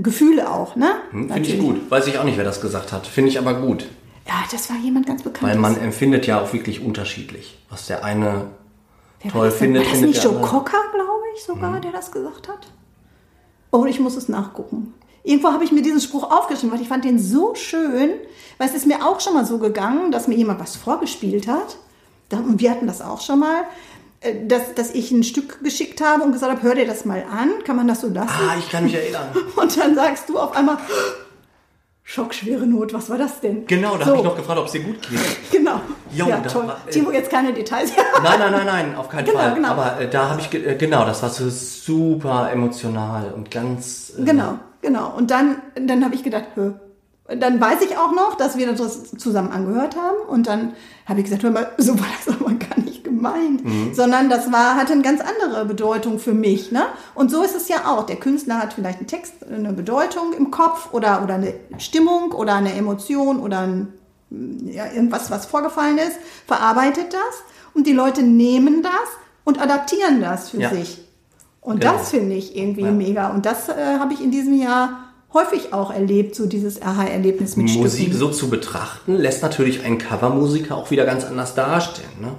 Gefühle 0.02 0.52
auch, 0.52 0.76
ne? 0.76 0.96
Hm, 1.12 1.30
Finde 1.30 1.50
ich 1.50 1.60
gut. 1.60 1.92
Weiß 1.92 2.08
ich 2.08 2.18
auch 2.18 2.24
nicht, 2.24 2.38
wer 2.38 2.44
das 2.44 2.62
gesagt 2.62 2.92
hat. 2.92 3.08
Finde 3.08 3.30
ich 3.30 3.40
aber 3.40 3.54
gut. 3.56 3.86
Ja, 4.28 4.44
das 4.52 4.70
war 4.70 4.78
jemand 4.78 5.06
ganz 5.06 5.24
bekannt. 5.24 5.52
Weil 5.52 5.58
man 5.58 5.78
empfindet 5.78 6.26
ja 6.26 6.42
auch 6.42 6.52
wirklich 6.54 6.84
unterschiedlich. 6.84 7.58
Was 7.70 7.88
der 7.88 8.04
eine 8.04 8.48
toll 9.32 9.48
das, 9.48 9.56
findet, 9.56 9.84
war 9.84 9.92
das 9.92 10.00
findet 10.00 10.16
nicht 10.16 10.24
Joe. 10.24 10.42
Cocker, 10.42 10.82
glaube 10.94 11.24
ich, 11.36 11.44
sogar, 11.44 11.80
der 11.80 11.92
das 11.92 12.12
gesagt 12.12 12.48
hat? 12.48 12.68
Oh, 13.72 13.86
ich 13.86 14.00
muss 14.00 14.16
es 14.16 14.30
nachgucken. 14.30 14.94
Irgendwo 15.24 15.50
habe 15.50 15.64
ich 15.64 15.72
mir 15.72 15.82
diesen 15.82 16.02
Spruch 16.02 16.24
aufgeschrieben, 16.32 16.72
weil 16.72 16.82
ich 16.82 16.88
fand 16.88 17.04
den 17.04 17.20
so 17.20 17.56
schön. 17.56 18.12
Weil 18.58 18.70
es 18.70 18.76
ist 18.76 18.86
mir 18.86 19.06
auch 19.06 19.20
schon 19.20 19.34
mal 19.34 19.46
so 19.46 19.58
gegangen, 19.58 20.12
dass 20.12 20.28
mir 20.28 20.36
jemand 20.36 20.60
was 20.60 20.76
vorgespielt 20.76 21.48
hat. 21.48 21.78
Und 22.32 22.60
wir 22.60 22.72
hatten 22.72 22.88
das 22.88 23.02
auch 23.02 23.22
schon 23.22 23.40
mal. 23.40 23.64
Äh, 24.22 24.46
Dass, 24.48 24.74
dass 24.76 24.92
ich 24.92 25.12
ein 25.12 25.24
Stück 25.24 25.64
geschickt 25.64 26.02
habe 26.02 26.24
und 26.24 26.32
gesagt 26.32 26.52
habe, 26.52 26.64
hör 26.64 26.76
dir 26.76 26.86
das 26.88 27.06
mal 27.06 27.24
an, 27.32 27.50
kann 27.66 27.76
man 27.76 27.88
das 27.88 28.02
so 28.02 28.08
lassen? 28.08 28.30
Ah, 28.30 28.56
ich 28.58 28.70
kann 28.70 28.84
mich 28.86 28.96
erinnern. 28.96 29.30
Und 29.56 29.78
dann 29.78 29.96
sagst 29.96 30.30
du 30.30 30.38
auf 30.40 30.56
einmal, 30.56 30.78
schockschwere 32.04 32.68
Not, 32.68 32.94
was 32.94 33.10
war 33.10 33.18
das 33.18 33.42
denn? 33.42 33.66
Genau, 33.66 33.98
da 33.98 34.06
so, 34.06 34.12
habe 34.12 34.18
ich 34.20 34.24
noch 34.24 34.36
gefragt, 34.36 34.60
ob 34.60 34.66
es 34.68 34.74
dir 34.74 34.82
gut 34.84 35.02
geht. 35.10 35.20
Genau. 35.52 35.82
Jo, 36.12 36.28
ja, 36.28 36.38
toll. 36.42 36.68
war- 36.68 36.78
äh, 36.88 36.92
Timo, 36.92 37.12
jetzt 37.12 37.32
keine 37.32 37.52
Details. 37.54 37.92
Nein, 38.24 38.40
nein, 38.40 38.52
nein, 38.52 38.66
nein, 38.66 38.96
auf 38.96 39.10
keinen 39.10 39.26
Genau, 39.26 39.40
Fall. 39.40 39.56
genau. 39.56 39.70
Aber 39.70 40.00
äh, 40.00 40.08
da 40.10 40.30
habe 40.30 40.42
ich, 40.42 40.54
äh, 40.54 40.76
genau, 40.76 41.04
das 41.06 41.24
war 41.24 41.30
so 41.30 41.50
super 41.50 42.52
emotional 42.52 43.34
und 43.34 43.50
ganz... 43.50 44.14
Äh, 44.20 44.24
Genau, 44.24 44.60
genau. 44.82 45.14
Und 45.18 45.32
dann, 45.32 45.62
dann 45.80 46.06
habe 46.06 46.14
ich 46.16 46.24
gedacht, 46.24 46.46
hö. 46.56 46.74
Dann 47.28 47.60
weiß 47.60 47.82
ich 47.82 47.98
auch 47.98 48.12
noch, 48.14 48.36
dass 48.36 48.56
wir 48.56 48.72
das 48.72 49.16
zusammen 49.18 49.52
angehört 49.52 49.96
haben. 49.96 50.18
Und 50.30 50.46
dann 50.46 50.74
habe 51.08 51.20
ich 51.22 51.26
gesagt, 51.26 51.42
hör 51.42 51.50
mal, 51.50 51.72
so 51.78 51.98
war 51.98 52.06
das 52.24 52.36
aber 52.36 52.54
gar 52.54 52.78
nicht 52.80 52.85
gemeint. 53.06 53.62
Sondern 53.96 54.30
das 54.30 54.52
war, 54.52 54.76
hatte 54.76 54.92
eine 54.92 55.02
ganz 55.02 55.22
andere 55.22 55.64
Bedeutung 55.66 56.20
für 56.20 56.34
mich. 56.34 56.72
Ne? 56.74 56.82
Und 57.14 57.32
so 57.32 57.42
ist 57.42 57.56
es 57.56 57.70
ja 57.70 57.86
auch. 57.86 58.06
Der 58.06 58.18
Künstler 58.18 58.58
hat 58.60 58.74
vielleicht 58.74 58.98
einen 59.00 59.08
Text, 59.08 59.34
eine 59.50 59.72
Bedeutung 59.72 60.34
im 60.38 60.52
Kopf 60.52 60.90
oder, 60.92 61.24
oder 61.24 61.36
eine 61.36 61.54
Stimmung 61.78 62.34
oder 62.34 62.56
eine 62.56 62.74
Emotion 62.74 63.40
oder 63.40 63.60
ein, 63.60 63.88
ja, 64.66 64.86
irgendwas, 64.94 65.32
was 65.32 65.46
vorgefallen 65.46 65.98
ist, 65.98 66.18
verarbeitet 66.46 67.14
das. 67.14 67.44
Und 67.74 67.88
die 67.88 67.94
Leute 67.94 68.22
nehmen 68.24 68.84
das 68.84 68.92
und 69.46 69.62
adaptieren 69.62 70.20
das 70.22 70.50
für 70.50 70.60
Ja. 70.60 70.70
sich. 70.72 71.00
Und 71.62 71.80
Genau. 71.82 71.94
das 71.94 72.10
finde 72.12 72.36
ich 72.36 72.56
irgendwie 72.58 72.82
Ja. 72.84 72.92
mega. 72.92 73.30
Und 73.30 73.46
das 73.46 73.70
äh, 73.70 73.74
habe 74.00 74.14
ich 74.14 74.22
in 74.22 74.32
diesem 74.32 74.54
Jahr 74.60 75.00
häufig 75.34 75.74
auch 75.74 75.92
erlebt, 75.92 76.34
so 76.36 76.46
dieses 76.46 76.82
Aha-Erlebnis 76.82 77.58
mit 77.58 77.66
Musik 77.76 78.04
Stücken. 78.08 78.18
so 78.18 78.30
zu 78.30 78.50
betrachten, 78.50 79.16
lässt 79.18 79.42
natürlich 79.44 79.84
einen 79.84 79.98
Covermusiker 79.98 80.76
auch 80.78 80.92
wieder 80.92 81.06
ganz 81.06 81.26
anders 81.26 81.54
dastehen. 81.56 82.08
Ne? 82.22 82.30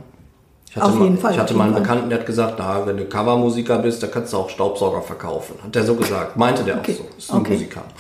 Ich 0.76 0.82
hatte 0.82 0.93
Auf 0.93 0.99
mal, 0.99 1.05
jeden 1.05 1.19
Fall, 1.19 1.32
Ich 1.32 1.38
hatte 1.38 1.55
mal 1.55 1.64
einen. 1.64 1.75
Bekannten, 1.75 2.11
der 2.11 2.19
hat 2.19 2.26
gesagt, 2.26 2.56
na, 2.58 2.87
wenn 2.87 2.99
du 2.99 3.06
Covermusiker 3.06 3.78
bist, 3.78 4.02
dann 4.02 4.11
kannst 4.11 4.34
du 4.34 4.37
auch 4.37 4.50
Staubsauger 4.50 5.00
verkaufen. 5.00 5.55
Hat 5.64 5.75
der 5.75 5.84
so 5.84 5.94
gesagt. 5.94 6.37
Meinte 6.37 6.64
der 6.64 6.76
Okay. 6.78 6.93
auch 6.93 6.96
so. 6.99 7.08
Ist 7.17 7.32
ein 7.32 7.40
Okay. 7.40 7.52
Musiker. 7.55 7.82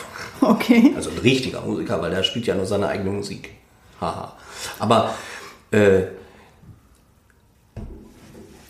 Okay. 0.42 0.92
Also 0.94 1.08
ein 1.08 1.16
richtiger 1.18 1.62
Musiker, 1.62 2.02
weil 2.02 2.10
der 2.10 2.22
spielt 2.22 2.46
ja 2.46 2.54
nur 2.54 2.66
seine 2.66 2.88
eigene 2.88 3.08
Musik. 3.10 3.52
Haha. 3.98 4.34
Aber 4.78 5.14
äh, 5.70 6.02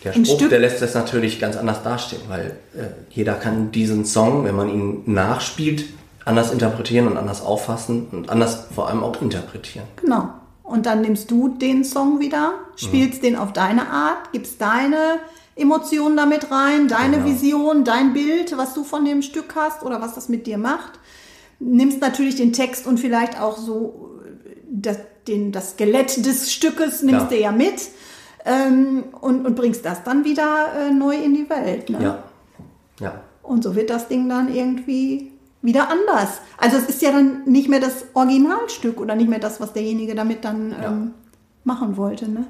der 0.05 0.13
Ein 0.13 0.25
Spruch, 0.25 0.39
Stück- 0.39 0.49
der 0.49 0.59
lässt 0.59 0.81
das 0.81 0.93
natürlich 0.93 1.41
ganz 1.41 1.57
anders 1.57 1.83
dastehen, 1.83 2.21
weil 2.29 2.57
äh, 2.73 2.85
jeder 3.09 3.33
kann 3.33 3.71
diesen 3.73 4.05
Song, 4.05 4.45
wenn 4.45 4.55
man 4.55 4.69
ihn 4.69 5.01
nachspielt, 5.05 5.83
anders 6.23 6.51
interpretieren 6.53 7.07
und 7.07 7.17
anders 7.17 7.41
auffassen 7.41 8.07
und 8.13 8.29
anders 8.29 8.67
vor 8.73 8.87
allem 8.87 9.03
auch 9.03 9.21
interpretieren. 9.21 9.85
Genau. 10.01 10.29
Und 10.67 10.85
dann 10.85 11.01
nimmst 11.01 11.31
du 11.31 11.47
den 11.47 11.83
Song 11.85 12.19
wieder, 12.19 12.53
spielst 12.75 13.23
den 13.23 13.35
auf 13.37 13.53
deine 13.53 13.89
Art, 13.89 14.33
gibst 14.33 14.59
deine 14.61 15.19
Emotionen 15.55 16.17
damit 16.17 16.51
rein, 16.51 16.87
deine 16.89 17.17
Genau. 17.17 17.29
Vision, 17.29 17.83
dein 17.85 18.11
Bild, 18.13 18.55
was 18.57 18.73
du 18.73 18.83
von 18.83 19.05
dem 19.05 19.21
Stück 19.21 19.55
hast 19.55 19.81
oder 19.83 20.01
was 20.01 20.13
das 20.13 20.27
mit 20.27 20.45
dir 20.45 20.57
macht. 20.57 20.99
Nimmst 21.59 22.01
natürlich 22.01 22.35
den 22.35 22.51
Text 22.53 22.85
und 22.85 22.99
vielleicht 22.99 23.39
auch 23.41 23.57
so 23.57 24.11
das, 24.69 24.97
den, 25.27 25.51
das 25.53 25.71
Skelett 25.71 26.25
des 26.25 26.51
Stückes 26.51 27.01
nimmst 27.01 27.23
Ja. 27.31 27.37
du 27.37 27.39
ja 27.39 27.51
mit 27.53 27.81
ähm, 28.45 29.05
und, 29.21 29.45
und 29.47 29.55
bringst 29.55 29.85
das 29.85 30.03
dann 30.03 30.25
wieder 30.25 30.67
äh, 30.77 30.91
neu 30.91 31.15
in 31.15 31.33
die 31.33 31.49
Welt. 31.49 31.89
Ne? 31.89 31.97
Ja. 32.03 32.23
Ja. 32.99 33.21
Und 33.41 33.63
so 33.63 33.73
wird 33.75 33.89
das 33.89 34.09
Ding 34.09 34.27
dann 34.27 34.53
irgendwie 34.53 35.31
wieder 35.61 35.89
anders. 35.89 36.39
Also 36.57 36.77
es 36.77 36.85
ist 36.85 37.01
ja 37.01 37.11
dann 37.11 37.43
nicht 37.45 37.67
mehr 37.69 37.79
das 37.79 38.05
Originalstück 38.13 38.99
oder 39.01 39.15
nicht 39.15 39.29
mehr 39.29 39.39
das, 39.39 39.59
was 39.59 39.73
derjenige 39.73 40.15
damit 40.15 40.45
dann 40.45 40.71
Ja. 40.71 40.87
ähm, 40.91 41.11
machen 41.63 41.97
wollte. 41.97 42.29
Ne? 42.29 42.45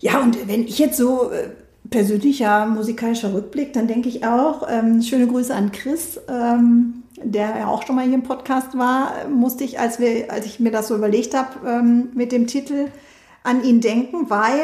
Ja, 0.00 0.20
und 0.20 0.46
wenn 0.46 0.64
ich 0.64 0.78
jetzt 0.78 0.96
so 0.98 1.30
äh, 1.30 1.48
persönlicher 1.90 2.66
musikalischer 2.66 3.32
Rückblick, 3.32 3.72
dann 3.72 3.86
denke 3.86 4.08
ich 4.08 4.24
auch, 4.26 4.66
ähm, 4.70 5.02
schöne 5.02 5.26
Grüße 5.26 5.54
an 5.54 5.72
Chris, 5.72 6.20
ähm, 6.28 7.02
der 7.22 7.56
ja 7.58 7.66
auch 7.68 7.84
schon 7.84 7.96
mal 7.96 8.04
hier 8.04 8.14
im 8.14 8.22
Podcast 8.22 8.76
war, 8.76 9.26
musste 9.28 9.64
ich, 9.64 9.80
als, 9.80 9.98
wir, 9.98 10.30
als 10.30 10.46
ich 10.46 10.60
mir 10.60 10.70
das 10.70 10.88
so 10.88 10.94
überlegt 10.94 11.34
habe 11.34 11.66
ähm, 11.66 12.10
mit 12.14 12.30
dem 12.30 12.46
Titel, 12.46 12.88
an 13.42 13.64
ihn 13.64 13.80
denken, 13.80 14.28
weil 14.30 14.60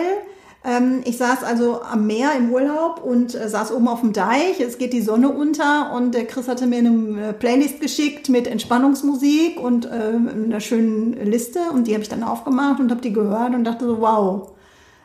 ich 1.04 1.18
saß 1.18 1.44
also 1.44 1.82
am 1.82 2.06
Meer 2.06 2.30
im 2.38 2.50
Urlaub 2.50 3.02
und 3.04 3.34
äh, 3.34 3.50
saß 3.50 3.70
oben 3.70 3.86
auf 3.86 4.00
dem 4.00 4.14
Deich. 4.14 4.60
Es 4.60 4.78
geht 4.78 4.94
die 4.94 5.02
Sonne 5.02 5.28
unter 5.28 5.92
und 5.92 6.14
der 6.14 6.26
Chris 6.26 6.48
hatte 6.48 6.66
mir 6.66 6.78
eine 6.78 7.28
äh, 7.28 7.32
Playlist 7.34 7.82
geschickt 7.82 8.30
mit 8.30 8.46
Entspannungsmusik 8.46 9.60
und 9.60 9.86
ähm, 9.92 10.30
einer 10.46 10.60
schönen 10.60 11.12
Liste 11.22 11.58
und 11.70 11.86
die 11.86 11.92
habe 11.92 12.02
ich 12.02 12.08
dann 12.08 12.22
aufgemacht 12.22 12.80
und 12.80 12.90
habe 12.90 13.02
die 13.02 13.12
gehört 13.12 13.54
und 13.54 13.64
dachte 13.64 13.84
so, 13.84 14.00
wow. 14.00 14.52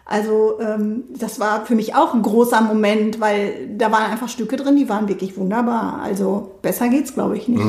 Also 0.06 0.60
ähm, 0.62 1.04
das 1.10 1.42
war 1.42 1.66
für 1.66 1.76
mich 1.76 1.94
auch 1.94 2.14
ein 2.14 2.22
großer 2.22 2.62
Moment, 2.62 3.20
weil 3.20 3.76
da 3.78 3.92
waren 3.92 4.10
einfach 4.10 4.30
Stücke 4.30 4.56
drin, 4.56 4.78
die 4.78 4.88
waren 4.88 5.10
wirklich 5.10 5.38
wunderbar. 5.38 6.00
Also 6.02 6.52
besser 6.62 6.88
geht's, 6.88 7.14
glaube 7.14 7.38
ich, 7.38 7.50
nicht. 7.50 7.62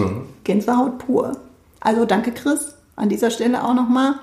Gänsehaut 0.44 0.98
pur. 0.98 1.32
Also 1.80 2.04
danke, 2.04 2.30
Chris, 2.30 2.76
an 2.94 3.08
dieser 3.08 3.30
Stelle 3.30 3.64
auch 3.64 3.74
nochmal. 3.74 4.14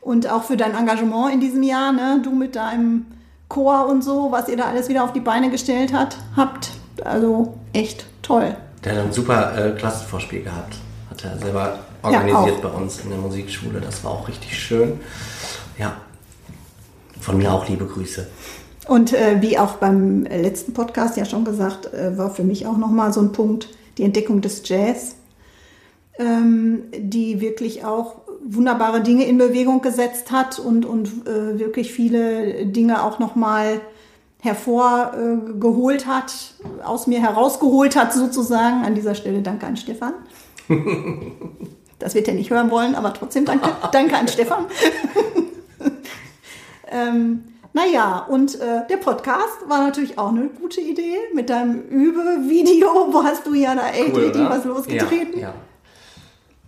Und 0.00 0.28
auch 0.28 0.44
für 0.44 0.56
dein 0.56 0.74
Engagement 0.74 1.32
in 1.32 1.40
diesem 1.40 1.62
Jahr, 1.62 1.92
ne? 1.92 2.20
Du 2.22 2.30
mit 2.30 2.56
deinem 2.56 3.06
Chor 3.48 3.86
und 3.86 4.02
so, 4.02 4.28
was 4.30 4.48
ihr 4.48 4.56
da 4.56 4.64
alles 4.64 4.88
wieder 4.88 5.04
auf 5.04 5.12
die 5.12 5.20
Beine 5.20 5.50
gestellt 5.50 5.92
hat, 5.92 6.16
habt. 6.36 6.70
Also 7.04 7.54
echt 7.72 8.06
toll. 8.22 8.56
Der 8.84 8.96
hat 8.96 9.04
ein 9.04 9.12
super 9.12 9.56
äh, 9.56 9.72
Klassenvorspiel 9.72 10.42
gehabt. 10.42 10.76
Hat 11.10 11.24
er 11.24 11.38
selber 11.38 11.80
organisiert 12.02 12.62
ja, 12.62 12.68
bei 12.68 12.74
uns 12.74 13.00
in 13.00 13.10
der 13.10 13.18
Musikschule. 13.18 13.80
Das 13.80 14.02
war 14.04 14.12
auch 14.12 14.28
richtig 14.28 14.58
schön. 14.58 15.00
Ja. 15.78 15.96
Von 17.20 17.36
mir 17.36 17.52
auch 17.52 17.68
liebe 17.68 17.84
Grüße. 17.84 18.26
Und 18.86 19.12
äh, 19.12 19.42
wie 19.42 19.58
auch 19.58 19.74
beim 19.74 20.24
letzten 20.24 20.72
Podcast 20.72 21.16
ja 21.16 21.24
schon 21.24 21.44
gesagt, 21.44 21.92
äh, 21.92 22.16
war 22.16 22.30
für 22.30 22.44
mich 22.44 22.66
auch 22.66 22.76
nochmal 22.76 23.12
so 23.12 23.20
ein 23.20 23.32
Punkt, 23.32 23.68
die 23.98 24.04
Entdeckung 24.04 24.40
des 24.40 24.66
Jazz, 24.66 25.16
ähm, 26.18 26.84
die 26.96 27.40
wirklich 27.40 27.84
auch 27.84 28.19
wunderbare 28.42 29.02
Dinge 29.02 29.24
in 29.24 29.38
Bewegung 29.38 29.82
gesetzt 29.82 30.30
hat 30.30 30.58
und, 30.58 30.84
und 30.84 31.26
äh, 31.26 31.58
wirklich 31.58 31.92
viele 31.92 32.66
Dinge 32.66 33.02
auch 33.04 33.18
nochmal 33.18 33.80
hervorgeholt 34.40 36.06
hat, 36.06 36.32
aus 36.84 37.06
mir 37.06 37.20
herausgeholt 37.20 37.96
hat 37.96 38.12
sozusagen. 38.12 38.84
An 38.84 38.94
dieser 38.94 39.14
Stelle 39.14 39.42
danke 39.42 39.66
an 39.66 39.76
Stefan. 39.76 40.14
Das 42.00 42.14
wird 42.14 42.28
er 42.28 42.34
nicht 42.34 42.50
hören 42.50 42.70
wollen, 42.70 42.94
aber 42.94 43.12
trotzdem 43.12 43.44
danke, 43.44 43.68
danke 43.92 44.16
an 44.16 44.26
Stefan. 44.26 44.64
ähm, 46.90 47.44
naja, 47.74 48.26
und 48.26 48.58
äh, 48.58 48.86
der 48.88 48.96
Podcast 48.96 49.68
war 49.68 49.84
natürlich 49.84 50.18
auch 50.18 50.30
eine 50.30 50.48
gute 50.48 50.80
Idee 50.80 51.18
mit 51.34 51.50
deinem 51.50 51.82
Übe-Video, 51.82 53.08
wo 53.10 53.22
hast 53.22 53.46
du 53.46 53.52
ja 53.52 53.74
da 53.74 53.90
echt 53.90 54.14
cool, 54.14 54.22
richtig 54.22 54.48
was 54.48 54.64
losgetreten. 54.64 55.38
Ja, 55.38 55.48
ja. 55.48 55.54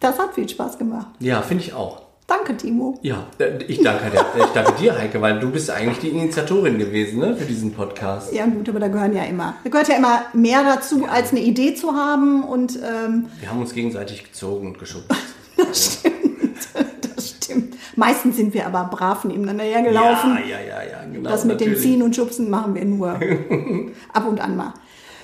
Das 0.02 0.18
hat 0.18 0.34
viel 0.34 0.48
Spaß 0.48 0.78
gemacht. 0.78 1.06
Ja, 1.20 1.42
finde 1.42 1.62
ich 1.62 1.72
auch. 1.74 2.02
Danke, 2.26 2.56
Timo. 2.56 2.98
Ja, 3.02 3.26
äh, 3.38 3.62
ich 3.68 3.82
danke, 3.82 4.10
dir, 4.10 4.24
ich 4.36 4.50
danke 4.52 4.72
dir, 4.72 4.98
Heike, 4.98 5.20
weil 5.20 5.38
du 5.38 5.50
bist 5.50 5.70
eigentlich 5.70 5.98
die 5.98 6.08
Initiatorin 6.08 6.76
gewesen 6.76 7.20
ne, 7.20 7.36
für 7.36 7.44
diesen 7.44 7.72
Podcast. 7.72 8.32
Ja, 8.32 8.46
gut, 8.46 8.68
aber 8.68 8.80
da 8.80 8.88
gehören 8.88 9.14
ja 9.14 9.22
immer, 9.24 9.54
da 9.62 9.70
gehört 9.70 9.88
ja 9.88 9.96
immer 9.96 10.22
mehr 10.32 10.64
dazu, 10.64 11.06
als 11.06 11.30
eine 11.30 11.40
Idee 11.40 11.74
zu 11.74 11.92
haben. 11.92 12.42
Und, 12.42 12.76
ähm, 12.76 13.26
Wir 13.38 13.48
haben 13.48 13.60
uns 13.60 13.74
gegenseitig 13.74 14.24
gezogen 14.24 14.68
und 14.68 14.78
geschubst. 14.78 15.08
das 15.56 15.98
stimmt, 16.00 16.68
das 17.14 17.30
stimmt. 17.30 17.74
Meistens 17.94 18.36
sind 18.36 18.54
wir 18.54 18.66
aber 18.66 18.84
brav 18.84 19.24
nebeneinander 19.24 19.64
hergelaufen. 19.64 20.38
Ja, 20.48 20.58
ja, 20.58 20.66
ja, 20.66 20.82
ja, 20.90 21.04
genau. 21.12 21.30
Das 21.30 21.44
mit 21.44 21.60
natürlich. 21.60 21.80
dem 21.80 21.82
Ziehen 21.82 22.02
und 22.02 22.16
Schubsen 22.16 22.50
machen 22.50 22.74
wir 22.74 22.84
nur 22.84 23.10
ab 24.12 24.26
und 24.26 24.40
an 24.40 24.56
mal. 24.56 24.74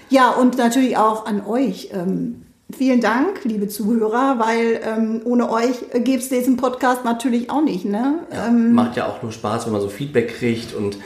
Ja, 0.09 0.31
und 0.31 0.57
natürlich 0.57 0.97
auch 0.97 1.27
an 1.27 1.45
euch. 1.45 1.91
Ähm, 1.93 2.45
Vielen 2.77 3.01
Dank, 3.01 3.45
liebe 3.45 3.67
Zuhörer, 3.69 4.39
weil 4.39 4.81
ähm, 4.85 5.23
ohne 5.25 5.51
euch 5.51 5.77
gäbe 5.95 6.19
es 6.19 6.29
diesen 6.29 6.59
Podcast 6.59 7.03
natürlich 7.03 7.49
auch 7.49 7.63
nicht. 7.63 7.87
Ne? 7.87 8.27
Ja, 8.31 8.49
ähm, 8.49 8.73
macht 8.73 8.97
ja 8.97 9.07
auch 9.07 9.23
nur 9.23 9.33
Spaß, 9.33 9.65
wenn 9.65 9.73
man 9.73 9.81
so 9.81 9.89
Feedback 9.89 10.37
kriegt 10.37 10.75
und 10.75 10.99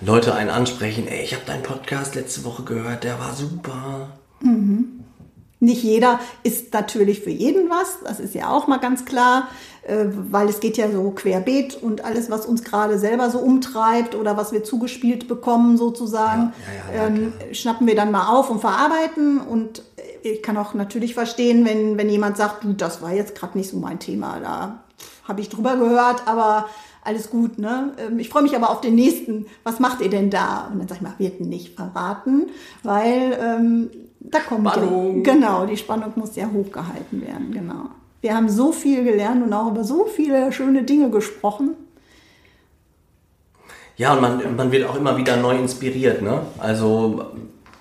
Leute 0.00 0.34
einen 0.34 0.50
ansprechen. 0.50 1.08
Ey, 1.08 1.24
ich 1.24 1.34
habe 1.34 1.44
deinen 1.44 1.64
Podcast 1.64 2.14
letzte 2.14 2.44
Woche 2.44 2.62
gehört, 2.62 3.02
der 3.02 3.18
war 3.18 3.34
super. 3.34 4.10
Mhm. 4.40 5.00
Nicht 5.58 5.82
jeder 5.82 6.20
ist 6.42 6.72
natürlich 6.72 7.20
für 7.20 7.30
jeden 7.30 7.68
was, 7.68 7.98
das 8.04 8.18
ist 8.18 8.34
ja 8.34 8.48
auch 8.48 8.66
mal 8.66 8.78
ganz 8.78 9.04
klar, 9.04 9.48
äh, 9.82 10.06
weil 10.30 10.48
es 10.48 10.60
geht 10.60 10.78
ja 10.78 10.90
so 10.90 11.10
querbeet 11.10 11.74
und 11.82 12.02
alles, 12.02 12.30
was 12.30 12.46
uns 12.46 12.64
gerade 12.64 12.98
selber 12.98 13.28
so 13.28 13.40
umtreibt 13.40 14.14
oder 14.14 14.38
was 14.38 14.52
wir 14.52 14.64
zugespielt 14.64 15.28
bekommen 15.28 15.76
sozusagen, 15.76 16.54
ja, 16.94 16.96
ja, 16.96 17.06
ähm, 17.08 17.32
schnappen 17.52 17.86
wir 17.86 17.94
dann 17.94 18.10
mal 18.10 18.28
auf 18.28 18.48
und 18.48 18.60
verarbeiten 18.60 19.38
und 19.38 19.82
ich 20.22 20.42
kann 20.42 20.56
auch 20.56 20.74
natürlich 20.74 21.14
verstehen, 21.14 21.64
wenn, 21.64 21.98
wenn 21.98 22.08
jemand 22.08 22.36
sagt, 22.36 22.64
du, 22.64 22.72
das 22.72 23.02
war 23.02 23.12
jetzt 23.12 23.34
gerade 23.34 23.56
nicht 23.56 23.70
so 23.70 23.76
mein 23.78 23.98
Thema, 23.98 24.38
da 24.40 24.84
habe 25.26 25.40
ich 25.40 25.48
drüber 25.48 25.76
gehört, 25.76 26.26
aber 26.26 26.68
alles 27.02 27.30
gut, 27.30 27.58
ne? 27.58 27.92
Ähm, 27.98 28.18
ich 28.18 28.28
freue 28.28 28.42
mich 28.42 28.54
aber 28.54 28.70
auf 28.70 28.80
den 28.80 28.94
nächsten. 28.94 29.46
Was 29.64 29.80
macht 29.80 30.00
ihr 30.00 30.10
denn 30.10 30.30
da? 30.30 30.68
Und 30.70 30.80
dann 30.80 30.88
sag 30.88 30.96
ich 30.96 31.02
mal, 31.02 31.14
wird 31.18 31.40
nicht 31.40 31.74
verraten, 31.74 32.48
weil 32.82 33.38
ähm, 33.40 33.90
da 34.20 34.40
kommt 34.40 34.68
Spannung. 34.68 35.24
Ja, 35.24 35.32
genau, 35.32 35.66
die 35.66 35.76
Spannung 35.76 36.12
muss 36.16 36.36
ja 36.36 36.50
hochgehalten 36.52 37.22
werden, 37.22 37.52
genau. 37.52 37.86
Wir 38.20 38.36
haben 38.36 38.50
so 38.50 38.72
viel 38.72 39.02
gelernt 39.02 39.42
und 39.42 39.52
auch 39.52 39.70
über 39.70 39.82
so 39.82 40.04
viele 40.04 40.52
schöne 40.52 40.82
Dinge 40.82 41.08
gesprochen. 41.10 41.70
Ja, 43.96 44.14
und 44.14 44.20
man, 44.20 44.56
man 44.56 44.72
wird 44.72 44.88
auch 44.88 44.96
immer 44.96 45.16
wieder 45.16 45.36
neu 45.36 45.56
inspiriert, 45.56 46.22
ne? 46.22 46.42
Also 46.58 47.32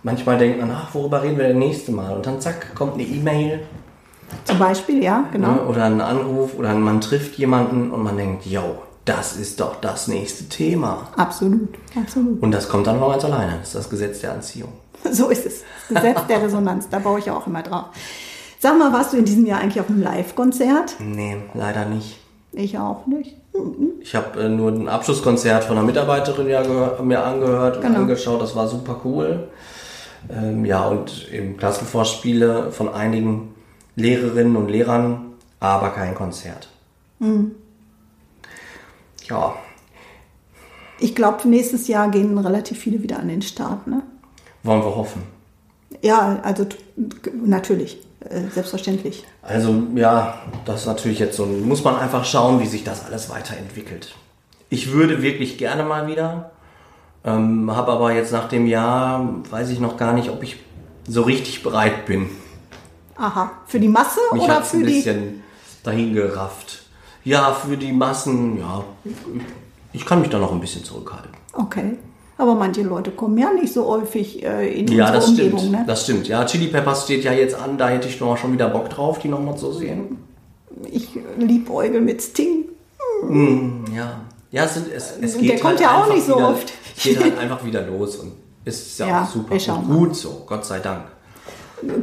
manchmal 0.03 0.37
denkt 0.37 0.59
man, 0.59 0.71
ach, 0.71 0.93
worüber 0.93 1.23
reden 1.23 1.37
wir 1.37 1.47
denn 1.47 1.59
nächste 1.59 1.91
Mal? 1.91 2.15
Und 2.15 2.25
dann 2.25 2.41
zack, 2.41 2.75
kommt 2.75 2.95
eine 2.95 3.03
E-Mail. 3.03 3.61
Zum 4.45 4.59
Beispiel, 4.59 5.03
ja, 5.03 5.25
genau. 5.31 5.53
Ne? 5.53 5.65
Oder 5.65 5.85
ein 5.85 6.01
Anruf 6.01 6.55
oder 6.57 6.73
man 6.75 7.01
trifft 7.01 7.35
jemanden 7.37 7.91
und 7.91 8.03
man 8.03 8.15
denkt, 8.15 8.45
yo, 8.45 8.83
das 9.05 9.35
ist 9.35 9.59
doch 9.59 9.77
das 9.81 10.07
nächste 10.07 10.47
Thema. 10.49 11.07
Absolut, 11.17 11.69
absolut. 11.95 12.41
Und 12.41 12.51
das 12.51 12.69
kommt 12.69 12.85
dann 12.85 12.99
noch 12.99 13.09
ganz 13.09 13.25
alleine. 13.25 13.57
Das 13.59 13.69
ist 13.69 13.75
das 13.75 13.89
Gesetz 13.89 14.21
der 14.21 14.33
Anziehung. 14.33 14.73
So 15.11 15.29
ist 15.29 15.45
es. 15.45 15.63
Das 15.89 16.03
Gesetz 16.03 16.27
der 16.27 16.43
Resonanz, 16.43 16.89
da 16.89 16.99
baue 16.99 17.19
ich 17.19 17.31
auch 17.31 17.47
immer 17.47 17.63
drauf. 17.63 17.85
Sag 18.59 18.77
mal, 18.77 18.91
warst 18.91 19.13
du 19.13 19.17
in 19.17 19.23
diesem 19.23 19.45
Jahr 19.45 19.61
eigentlich 19.61 19.79
auf 19.79 19.89
einem 19.89 20.01
Live-Konzert? 20.01 20.97
Nee, 20.99 21.37
leider 21.53 21.85
nicht. 21.85 22.19
Ich 22.51 22.77
auch 22.77 23.07
nicht. 23.07 23.37
Mhm. 23.53 23.91
Ich 24.01 24.13
habe 24.15 24.41
äh, 24.41 24.49
nur 24.49 24.71
ein 24.71 24.89
Abschlusskonzert 24.89 25.63
von 25.63 25.77
einer 25.77 25.85
Mitarbeiterin 25.85 26.49
ja 26.49 26.61
mir 27.01 27.23
angehört 27.23 27.77
und 27.77 27.83
genau. 27.83 27.99
angeschaut. 27.99 28.41
Das 28.41 28.55
war 28.55 28.67
super 28.67 28.99
cool. 29.05 29.47
Ähm, 30.31 30.65
ja, 30.65 30.87
und 30.87 31.31
eben 31.31 31.57
Klassenvorspiele 31.57 32.71
von 32.71 32.89
einigen 32.89 33.55
Lehrerinnen 33.95 34.55
und 34.55 34.69
Lehrern, 34.69 35.33
aber 35.59 35.89
kein 35.89 36.15
Konzert. 36.15 36.69
Mhm. 37.19 37.55
Ja. 39.27 39.55
Ich 40.99 41.15
glaube, 41.15 41.47
nächstes 41.47 41.87
Jahr 41.87 42.09
gehen 42.09 42.37
relativ 42.37 42.79
viele 42.79 43.01
wieder 43.01 43.19
an 43.19 43.29
den 43.29 43.41
Start, 43.41 43.87
ne? 43.87 44.01
Wollen 44.63 44.81
wir 44.81 44.95
hoffen. 44.95 45.23
Ja, 46.01 46.39
also 46.43 46.65
natürlich, 47.45 47.99
äh, 48.21 48.41
selbstverständlich. 48.53 49.25
Also 49.41 49.83
ja, 49.95 50.41
das 50.65 50.81
ist 50.81 50.87
natürlich 50.87 51.19
jetzt 51.19 51.37
so, 51.37 51.45
muss 51.45 51.83
man 51.83 51.95
einfach 51.95 52.25
schauen, 52.25 52.59
wie 52.59 52.67
sich 52.67 52.83
das 52.83 53.05
alles 53.05 53.29
weiterentwickelt. 53.29 54.13
Ich 54.69 54.91
würde 54.91 55.21
wirklich 55.21 55.57
gerne 55.57 55.83
mal 55.83 56.07
wieder, 56.07 56.51
ähm, 57.23 57.71
habe 57.75 57.91
aber 57.91 58.13
jetzt 58.13 58.31
nach 58.31 58.47
dem 58.47 58.65
Jahr, 58.67 59.27
weiß 59.49 59.69
ich 59.69 59.79
noch 59.79 59.97
gar 59.97 60.13
nicht, 60.13 60.29
ob 60.29 60.43
ich 60.43 60.57
so 61.07 61.23
richtig 61.23 61.63
bereit 61.63 62.05
bin. 62.05 62.29
Aha, 63.15 63.51
für 63.67 63.79
die 63.79 63.89
Masse 63.89 64.19
Mich 64.31 64.43
oder 64.43 64.61
für 64.61 64.77
ein 64.77 64.85
die? 64.85 64.93
bisschen 64.93 65.43
dahin 65.83 66.13
gerafft. 66.13 66.83
Ja, 67.23 67.53
für 67.53 67.75
die 67.75 67.91
Massen, 67.91 68.57
ja, 68.59 68.83
ich 69.91 70.05
kann 70.05 70.21
mich 70.21 70.29
da 70.29 70.39
noch 70.39 70.51
ein 70.51 70.61
bisschen 70.61 70.83
zurückhalten. 70.83 71.31
Okay. 71.53 71.97
Aber 72.37 72.55
manche 72.55 72.83
Leute 72.83 73.11
kommen 73.11 73.37
ja 73.37 73.51
nicht 73.51 73.73
so 73.73 73.85
häufig 73.85 74.41
äh, 74.45 74.79
in 74.79 74.87
ja, 74.87 75.07
unsere 75.07 75.17
das 75.17 75.27
Umgebung. 75.27 75.59
Stimmt. 75.59 75.71
Ne? 75.73 75.83
Das 75.85 76.03
stimmt. 76.03 76.27
Ja, 76.29 76.45
Chili 76.45 76.67
Peppers 76.67 77.03
steht 77.03 77.25
ja 77.25 77.33
jetzt 77.33 77.53
an, 77.53 77.77
da 77.77 77.89
hätte 77.89 78.07
ich 78.07 78.17
noch 78.21 78.37
schon 78.37 78.53
wieder 78.53 78.69
Bock 78.69 78.89
drauf, 78.89 79.19
die 79.19 79.27
nochmal 79.27 79.57
zu 79.57 79.73
sehen. 79.73 80.17
Ich 80.89 81.19
liebäugel 81.37 81.99
mit 81.99 82.21
Sting. 82.21 82.63
Mm, 83.27 83.83
ja. 83.93 84.21
Ja, 84.51 84.63
es, 84.63 84.75
sind, 84.75 84.87
es, 84.89 85.15
es 85.21 85.37
geht 85.37 85.49
Der 85.49 85.59
kommt 85.59 85.73
halt 85.73 85.81
ja 85.81 86.01
auch 86.01 86.13
nicht 86.13 86.25
so 86.25 86.37
wieder, 86.37 86.49
oft. 86.51 86.71
Geht 87.01 87.21
halt 87.21 87.37
einfach 87.37 87.63
wieder 87.63 87.81
los 87.85 88.17
und 88.17 88.33
ist 88.65 88.99
ja, 88.99 89.07
Ja, 89.07 89.23
auch 89.23 89.29
super. 89.29 89.55
Und 89.75 89.87
gut 89.87 90.15
so, 90.15 90.43
Gott 90.45 90.65
sei 90.65 90.79
Dank. 90.79 91.03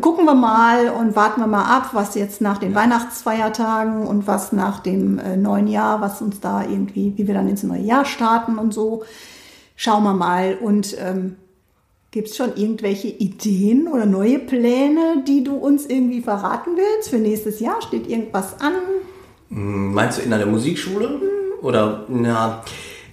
Gucken 0.01 0.25
wir 0.25 0.35
mal 0.35 0.89
und 0.89 1.15
warten 1.17 1.41
wir 1.43 1.47
mal 1.47 1.65
ab, 1.65 1.91
was 1.93 2.15
jetzt 2.15 2.41
nach 2.41 2.57
den 2.57 2.75
Weihnachtsfeiertagen 2.75 4.07
und 4.07 4.27
was 4.27 4.53
nach 4.53 4.81
dem 4.81 5.19
äh, 5.19 5.37
neuen 5.37 5.67
Jahr, 5.67 6.01
was 6.01 6.23
uns 6.23 6.41
da 6.41 6.63
irgendwie, 6.63 7.13
wie 7.17 7.27
wir 7.27 7.35
dann 7.35 7.47
ins 7.47 7.63
neue 7.63 7.83
Jahr 7.83 8.07
starten 8.07 8.57
und 8.57 8.73
so. 8.73 9.05
Schauen 9.77 10.03
wir 10.05 10.15
mal. 10.15 10.57
Und 10.59 10.97
ähm, 10.99 11.37
gibt 12.11 12.29
es 12.29 12.37
schon 12.37 12.57
irgendwelche 12.57 13.09
Ideen 13.09 13.87
oder 13.89 14.07
neue 14.07 14.39
Pläne, 14.39 15.23
die 15.29 15.45
du 15.45 15.57
uns 15.57 15.85
irgendwie 15.85 16.23
verraten 16.23 16.71
willst 16.77 17.11
für 17.11 17.19
nächstes 17.19 17.61
Jahr? 17.61 17.83
Steht 17.83 18.09
irgendwas 18.09 18.59
an? 18.59 18.73
Hm, 19.51 19.93
Meinst 19.93 20.17
du 20.19 20.23
in 20.23 20.33
einer 20.33 20.47
Musikschule? 20.47 21.21
Oder, 21.61 22.05
na, 22.09 22.63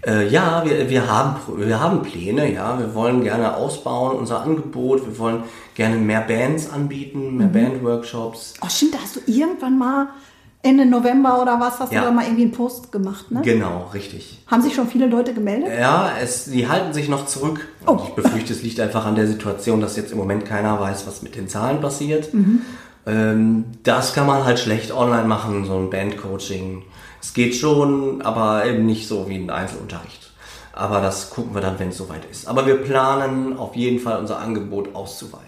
äh, 0.06 0.28
ja, 0.28 0.64
wir, 0.66 0.90
wir, 0.90 1.10
haben, 1.10 1.36
wir 1.58 1.80
haben 1.80 2.02
Pläne, 2.02 2.52
ja. 2.54 2.78
Wir 2.80 2.94
wollen 2.94 3.24
gerne 3.24 3.56
ausbauen, 3.56 4.18
unser 4.18 4.42
Angebot. 4.42 5.06
Wir 5.06 5.18
wollen 5.20 5.44
gerne 5.76 5.96
mehr 5.98 6.22
Bands 6.22 6.70
anbieten, 6.72 7.38
mehr 7.38 7.48
Bandworkshops. 7.48 8.56
Oh, 8.62 8.68
stimmt, 8.70 8.96
da 8.96 9.00
hast 9.00 9.16
du 9.16 9.20
irgendwann 9.26 9.78
mal 9.78 10.08
Ende 10.66 10.86
November 10.86 11.42
oder 11.42 11.60
was, 11.60 11.80
hast 11.80 11.92
Ja. 11.92 12.00
du 12.02 12.06
da 12.08 12.12
mal 12.12 12.24
irgendwie 12.24 12.44
einen 12.44 12.52
Post 12.54 12.92
gemacht, 12.92 13.32
ne? 13.32 13.42
Genau, 13.44 13.90
richtig. 13.94 14.42
Haben 14.48 14.62
sich 14.62 14.74
schon 14.74 14.88
viele 14.88 15.08
Leute 15.08 15.34
gemeldet? 15.34 15.70
Ja, 15.78 16.12
es, 16.22 16.46
die 16.46 16.70
halten 16.70 16.94
sich 16.94 17.10
noch 17.10 17.26
zurück. 17.26 17.68
Oh. 17.86 18.00
Ich 18.08 18.14
befürchte, 18.14 18.54
es 18.54 18.64
liegt 18.64 18.80
einfach 18.80 19.06
an 19.06 19.16
der 19.16 19.28
Situation, 19.28 19.82
dass 19.82 19.98
jetzt 19.98 20.14
im 20.14 20.18
Moment 20.18 20.46
keiner 20.46 20.80
weiß, 20.80 21.06
was 21.06 21.22
mit 21.22 21.36
den 21.36 21.50
Zahlen 21.50 21.82
passiert. 21.82 22.30
Ähm, 23.06 23.66
das 23.84 24.14
kann 24.14 24.26
man 24.26 24.46
halt 24.46 24.58
schlecht 24.60 24.94
online 24.94 25.26
machen, 25.26 25.66
so 25.66 25.78
ein 25.78 25.90
Bandcoaching. 25.90 26.84
Es 27.24 27.34
geht 27.34 27.56
schon, 27.56 28.22
aber 28.22 28.66
eben 28.66 28.86
nicht 28.86 29.08
so 29.08 29.30
wie 29.30 29.36
ein 29.36 29.50
Einzelunterricht. 29.50 30.32
Aber 30.74 31.00
das 31.00 31.30
gucken 31.30 31.54
wir 31.54 31.62
dann, 31.62 31.80
wenn 31.80 31.90
es 31.90 31.98
soweit 31.98 32.26
ist. 32.30 32.50
Aber 32.50 32.68
wir 32.68 32.76
planen 32.76 33.58
auf 33.58 33.76
jeden 33.78 34.00
Fall 34.00 34.20
unser 34.20 34.40
Angebot 34.40 34.94
auszuweiten. 34.94 35.48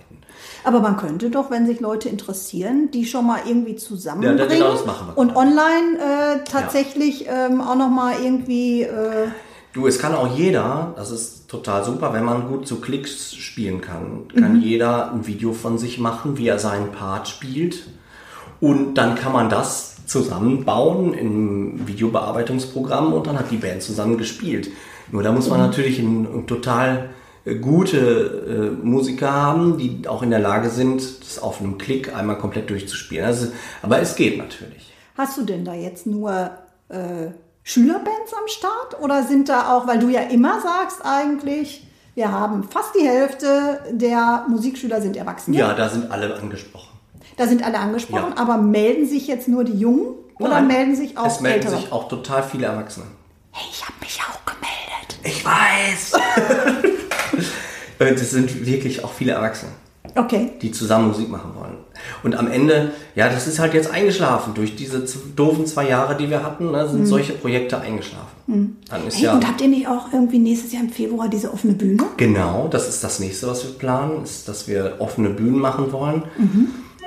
Aber 0.64 0.80
man 0.80 0.96
könnte 0.96 1.30
doch, 1.30 1.52
wenn 1.52 1.68
sich 1.68 1.82
Leute 1.82 2.08
interessieren, 2.08 2.90
die 2.92 3.06
schon 3.06 3.28
mal 3.28 3.42
irgendwie 3.46 3.76
zusammenbringen 3.76 4.38
Ja, 4.38 4.46
genau 4.46 4.72
das 4.72 4.86
machen 4.86 5.08
wir 5.10 5.18
und 5.18 5.36
online 5.36 6.00
äh, 6.00 6.44
tatsächlich 6.50 7.28
ähm, 7.28 7.62
auch 7.62 7.76
noch 7.76 7.90
mal 7.90 8.16
irgendwie 8.24 8.84
äh, 8.84 9.28
Du, 9.74 9.88
es 9.88 10.00
kann 10.00 10.16
auch 10.16 10.34
jeder, 10.34 10.94
das 10.96 11.12
ist 11.12 11.50
total 11.50 11.84
super, 11.84 12.14
wenn 12.14 12.24
man 12.24 12.48
gut 12.48 12.66
zu 12.66 12.80
Klicks 12.80 13.36
spielen 13.36 13.82
kann, 13.82 14.30
kann 14.34 14.62
jeder 14.62 15.12
ein 15.12 15.28
Video 15.28 15.52
von 15.52 15.78
sich 15.78 16.00
machen, 16.00 16.38
wie 16.38 16.48
er 16.48 16.60
seinen 16.60 16.94
Part 16.94 17.28
spielt. 17.28 17.86
Und 18.62 18.94
dann 18.94 19.16
kann 19.16 19.34
man 19.34 19.50
das 19.50 19.95
zusammenbauen 20.06 21.14
im 21.14 21.88
Videobearbeitungsprogramm 21.88 23.14
und 23.14 23.28
dann 23.28 23.38
hat 23.40 23.52
die 23.52 23.58
Band 23.58 23.82
zusammen 23.82 24.18
gespielt. 24.18 24.70
Nur 25.12 25.24
da 25.24 25.32
muss 25.32 25.50
man 25.50 25.60
natürlich 25.60 26.00
ein, 26.00 26.26
ein 26.26 26.48
total 26.48 27.10
äh, 27.46 27.56
gute 27.56 27.98
äh, 28.82 28.86
Musiker 28.86 29.32
haben, 29.32 29.78
die 29.78 30.08
auch 30.08 30.24
in 30.24 30.32
der 30.32 30.40
Lage 30.40 30.70
sind, 30.70 31.02
das 31.22 31.40
auf 31.40 31.62
einem 31.62 31.78
Klick 31.78 32.16
einmal 32.16 32.38
komplett 32.38 32.70
durchzuspielen. 32.70 33.26
Also, 33.26 33.48
aber 33.82 34.00
es 34.00 34.16
geht 34.16 34.38
natürlich. 34.38 34.94
Hast 35.18 35.38
du 35.38 35.44
denn 35.44 35.64
da 35.64 35.74
jetzt 35.74 36.06
nur 36.08 36.50
äh, 36.90 37.30
Schülerbands 37.64 38.34
am 38.34 38.48
Start 38.48 39.02
oder 39.02 39.24
sind 39.24 39.50
da 39.50 39.76
auch, 39.76 39.88
weil 39.88 40.00
du 40.00 40.10
ja 40.10 40.22
immer 40.22 40.62
sagst 40.62 41.02
eigentlich, 41.04 41.88
wir 42.16 42.32
haben 42.32 42.64
fast 42.64 42.96
die 42.96 43.06
Hälfte 43.08 43.80
der 43.92 44.46
Musikschüler 44.48 45.02
sind 45.02 45.18
Erwachsene. 45.18 45.58
Ja, 45.58 45.74
da 45.74 45.90
sind 45.90 46.12
alle 46.12 46.34
angesprochen. 46.36 46.95
Da 47.38 47.48
sind 47.48 47.64
alle 47.66 47.80
angesprochen, 47.80 48.34
Ja. 48.36 48.42
aber 48.42 48.58
melden 48.58 49.08
sich 49.08 49.28
jetzt 49.28 49.48
nur 49.48 49.64
die 49.64 49.78
Jungen 49.78 50.08
oder 50.40 50.50
Nein, 50.62 50.68
melden 50.68 50.96
sich 50.96 51.18
auch 51.18 51.28
Es 51.28 51.42
melden 51.42 51.64
Ältere? 51.66 51.82
sich 51.82 51.92
auch 51.92 52.08
total 52.08 52.44
viele 52.44 52.68
Erwachsene. 52.68 53.06
hey, 53.52 53.68
ich 53.72 53.82
habe 53.84 53.94
mich 54.02 54.20
auch 54.22 54.46
gemeldet. 54.46 55.20
Ich 55.24 55.46
weiß. 55.46 56.12
Äh, 57.98 58.14
das 58.14 58.32
sind 58.32 58.66
wirklich 58.66 59.06
auch 59.06 59.14
viele 59.14 59.32
Erwachsene, 59.32 59.72
Okay. 60.16 60.52
die 60.62 60.72
zusammen 60.74 61.08
Musik 61.08 61.30
machen 61.30 61.52
wollen. 61.58 61.78
Und 62.24 62.36
am 62.36 62.52
Ende, 62.52 62.92
ja, 63.16 63.30
das 63.30 63.48
ist 63.48 63.58
halt 63.60 63.74
jetzt 63.74 63.90
eingeschlafen. 63.90 64.54
Durch 64.54 64.76
diese 64.76 65.00
doofen 65.34 65.66
zwei 65.66 65.88
Jahre, 65.88 66.18
die 66.18 66.30
wir 66.30 66.44
hatten, 66.44 66.72
ne, 66.72 66.90
sind 66.90 67.06
solche 67.06 67.32
Projekte 67.32 67.80
eingeschlafen. 67.80 68.76
Dann 68.90 69.08
ist 69.08 69.16
Hey, 69.16 69.24
ja 69.24 69.34
und 69.34 69.48
habt 69.48 69.62
ihr 69.62 69.70
nicht 69.70 69.88
auch 69.88 70.12
irgendwie 70.12 70.40
nächstes 70.40 70.74
Jahr 70.74 70.84
im 70.84 70.90
Februar 70.90 71.30
diese 71.30 71.54
offene 71.54 71.72
Bühne? 71.74 72.04
genau, 72.18 72.68
das 72.70 72.90
ist 72.90 73.02
das 73.02 73.20
nächste, 73.20 73.48
was 73.48 73.64
wir 73.64 73.72
planen, 73.78 74.24
ist, 74.24 74.50
dass 74.50 74.68
wir 74.68 74.96
offene 75.00 75.30
Bühnen 75.30 75.58
machen 75.60 75.94
wollen. 75.94 76.24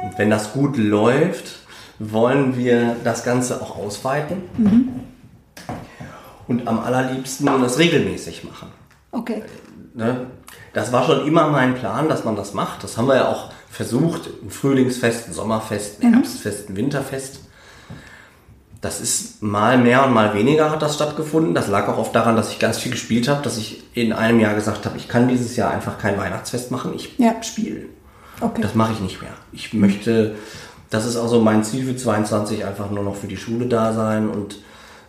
Und 0.02 0.18
wenn 0.18 0.30
das 0.30 0.52
gut 0.52 0.76
läuft, 0.76 1.58
wollen 1.98 2.56
wir 2.56 2.96
das 3.04 3.24
Ganze 3.24 3.60
auch 3.60 3.76
ausweiten. 3.76 4.42
Und 6.46 6.66
am 6.66 6.80
allerliebsten 6.80 7.46
das 7.60 7.78
regelmäßig 7.78 8.44
machen. 8.44 8.68
Okay. 9.10 9.42
Ne? 9.94 10.26
Das 10.72 10.92
war 10.92 11.04
schon 11.04 11.26
immer 11.26 11.48
mein 11.48 11.74
Plan, 11.74 12.08
dass 12.08 12.24
man 12.24 12.36
das 12.36 12.54
macht. 12.54 12.84
Das 12.84 12.96
haben 12.96 13.08
wir 13.08 13.16
ja 13.16 13.28
auch 13.28 13.50
versucht. 13.68 14.28
Ein 14.42 14.50
Frühlingsfest, 14.50 15.28
ein 15.28 15.32
Sommerfest, 15.32 16.02
ein 16.02 16.14
Herbstfest, 16.14 16.70
ein 16.70 16.76
Winterfest. 16.76 17.40
Das 18.80 19.00
ist 19.00 19.42
mal 19.42 19.76
mehr 19.76 20.06
und 20.06 20.14
mal 20.14 20.34
weniger 20.34 20.70
hat 20.70 20.82
das 20.82 20.94
stattgefunden. 20.94 21.52
Das 21.52 21.66
lag 21.66 21.88
auch 21.88 21.98
oft 21.98 22.14
daran, 22.14 22.36
dass 22.36 22.52
ich 22.52 22.60
ganz 22.60 22.78
viel 22.78 22.92
gespielt 22.92 23.26
habe, 23.26 23.42
dass 23.42 23.58
ich 23.58 23.82
in 23.92 24.12
einem 24.12 24.38
Jahr 24.38 24.54
gesagt 24.54 24.86
habe, 24.86 24.96
ich 24.96 25.08
kann 25.08 25.26
dieses 25.26 25.56
Jahr 25.56 25.72
einfach 25.72 25.98
kein 25.98 26.16
Weihnachtsfest 26.16 26.70
machen. 26.70 26.92
Ich 26.94 27.18
Ja. 27.18 27.42
spiele. 27.42 27.86
Okay. 28.40 28.62
Das 28.62 28.74
mache 28.74 28.92
ich 28.92 29.00
nicht 29.00 29.20
mehr. 29.20 29.32
Ich 29.52 29.72
möchte, 29.74 30.34
das 30.90 31.06
ist 31.06 31.16
auch 31.16 31.28
so 31.28 31.40
mein 31.40 31.64
Ziel 31.64 31.84
für 31.84 31.96
22, 31.96 32.64
einfach 32.64 32.90
nur 32.90 33.04
noch 33.04 33.16
für 33.16 33.26
die 33.26 33.36
Schule 33.36 33.66
da 33.66 33.92
sein 33.92 34.28
und 34.28 34.58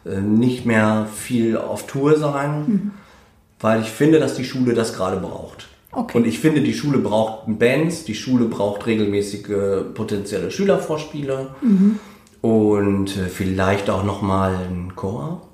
äh, 0.06 0.20
nicht 0.20 0.66
mehr 0.66 1.08
viel 1.14 1.58
auf 1.58 1.88
Tour 1.88 2.18
sein, 2.18 2.92
weil 3.60 3.82
ich 3.82 3.90
finde, 3.90 4.20
dass 4.20 4.36
die 4.36 4.46
Schule 4.46 4.74
das 4.74 4.96
gerade 4.96 5.18
braucht. 5.18 5.68
Okay. 5.92 6.18
Und 6.18 6.28
ich 6.28 6.40
finde, 6.40 6.62
die 6.62 6.74
Schule 6.74 7.00
braucht 7.00 7.44
Bands, 7.48 8.04
die 8.04 8.16
Schule 8.16 8.46
braucht 8.46 8.86
regelmäßige 8.86 9.94
potenzielle 9.94 10.52
Schülervorspiele 10.52 11.50
und 12.42 13.18
äh, 13.18 13.28
vielleicht 13.28 13.90
auch 13.90 14.04
nochmal 14.04 14.56
ein 14.56 14.96
Chor. 14.96 15.49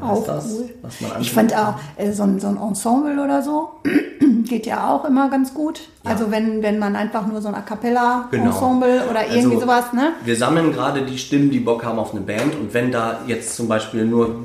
Weiß 0.00 0.10
Auch 0.10 0.26
das? 0.26 0.46
cool. 0.52 0.70
Was 0.82 1.00
man 1.00 1.20
Ich 1.20 1.30
fand 1.32 1.54
auch 1.56 1.74
äh, 1.96 2.10
so, 2.12 2.22
ein, 2.24 2.40
so 2.40 2.48
ein 2.48 2.56
Ensemble 2.56 3.22
oder 3.22 3.42
so 3.42 3.70
geht 4.48 4.66
ja 4.66 4.88
auch 4.90 5.04
immer 5.04 5.30
ganz 5.30 5.54
gut. 5.54 5.80
Also 6.04 6.30
wenn, 6.30 6.62
wenn 6.62 6.78
man 6.78 6.96
einfach 6.96 7.26
nur 7.26 7.40
so 7.40 7.48
ein 7.48 7.54
A 7.54 7.60
cappella 7.60 8.28
Genau. 8.30 8.46
Ensemble 8.46 9.02
oder 9.10 9.26
irgendwie 9.26 9.54
Also, 9.54 9.60
sowas, 9.60 9.92
ne? 9.92 10.12
Wir 10.24 10.36
sammeln 10.36 10.72
gerade 10.72 11.02
die 11.02 11.18
Stimmen, 11.18 11.50
die 11.50 11.60
Bock 11.60 11.84
haben 11.84 11.98
auf 11.98 12.12
eine 12.12 12.20
Band. 12.20 12.54
Und 12.54 12.72
wenn 12.74 12.90
da 12.90 13.20
jetzt 13.26 13.54
zum 13.56 13.68
Beispiel 13.68 14.04
nur, 14.04 14.36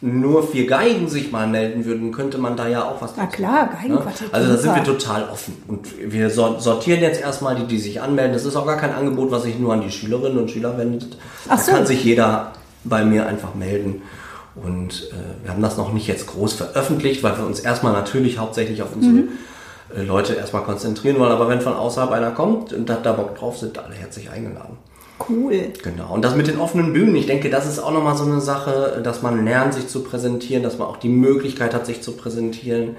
nur 0.00 0.46
vier 0.46 0.66
Geigen 0.66 1.08
sich 1.08 1.32
mal 1.32 1.46
melden 1.48 1.84
würden, 1.84 2.12
könnte 2.12 2.38
man 2.38 2.56
da 2.56 2.68
ja 2.68 2.84
auch 2.84 3.00
was 3.02 3.14
Na 3.16 3.26
klar, 3.26 3.68
Geigenquartett, 3.80 4.32
Also 4.32 4.52
da 4.52 4.56
sind 4.56 4.74
wir 4.76 4.84
total 4.84 5.28
offen. 5.28 5.56
Und 5.66 5.88
wir 6.12 6.30
sor- 6.30 6.60
sortieren 6.60 7.00
jetzt 7.00 7.20
erstmal 7.20 7.56
die, 7.56 7.66
die 7.66 7.78
sich 7.78 8.00
anmelden. 8.00 8.32
Das 8.32 8.44
ist 8.44 8.54
auch 8.56 8.66
gar 8.66 8.76
kein 8.76 8.92
Angebot, 8.94 9.30
was 9.32 9.42
sich 9.42 9.58
nur 9.58 9.72
an 9.72 9.80
die 9.80 9.90
Schülerinnen 9.90 10.38
und 10.38 10.50
Schüler 10.50 10.78
wendet. 10.78 11.16
Ach 11.48 11.56
da 11.56 11.62
so. 11.62 11.72
kann 11.72 11.84
sich 11.86 12.04
jeder 12.04 12.52
bei 12.84 13.04
mir 13.04 13.26
einfach 13.26 13.54
melden. 13.56 14.02
Und 14.62 15.10
äh, 15.12 15.44
wir 15.44 15.50
haben 15.52 15.62
das 15.62 15.76
noch 15.76 15.92
nicht 15.92 16.06
jetzt 16.06 16.26
groß 16.26 16.54
veröffentlicht, 16.54 17.22
weil 17.22 17.36
wir 17.38 17.46
uns 17.46 17.60
erstmal 17.60 17.92
natürlich 17.92 18.38
hauptsächlich 18.38 18.82
auf 18.82 18.94
unsere 18.94 19.14
Mhm. 19.14 19.28
äh, 19.96 20.02
Leute 20.02 20.34
erstmal 20.34 20.62
konzentrieren 20.62 21.18
wollen. 21.18 21.32
Aber 21.32 21.48
wenn 21.48 21.60
von 21.60 21.74
außerhalb 21.74 22.10
einer 22.12 22.30
kommt 22.32 22.72
und 22.72 22.90
hat 22.90 23.06
da 23.06 23.12
Bock 23.12 23.36
drauf, 23.36 23.58
sind 23.58 23.78
alle 23.78 23.94
herzlich 23.94 24.30
eingeladen. 24.30 24.78
Cool. 25.28 25.72
Genau. 25.82 26.14
Und 26.14 26.24
das 26.24 26.36
mit 26.36 26.46
den 26.46 26.58
offenen 26.60 26.92
Bühnen, 26.92 27.16
ich 27.16 27.26
denke, 27.26 27.50
das 27.50 27.66
ist 27.66 27.78
auch 27.80 27.90
nochmal 27.92 28.16
so 28.16 28.24
eine 28.24 28.40
Sache, 28.40 29.00
dass 29.02 29.20
man 29.22 29.44
lernt, 29.44 29.74
sich 29.74 29.88
zu 29.88 30.02
präsentieren, 30.04 30.62
dass 30.62 30.78
man 30.78 30.86
auch 30.86 30.96
die 30.96 31.08
Möglichkeit 31.08 31.74
hat, 31.74 31.86
sich 31.86 32.02
zu 32.02 32.12
präsentieren, 32.12 32.96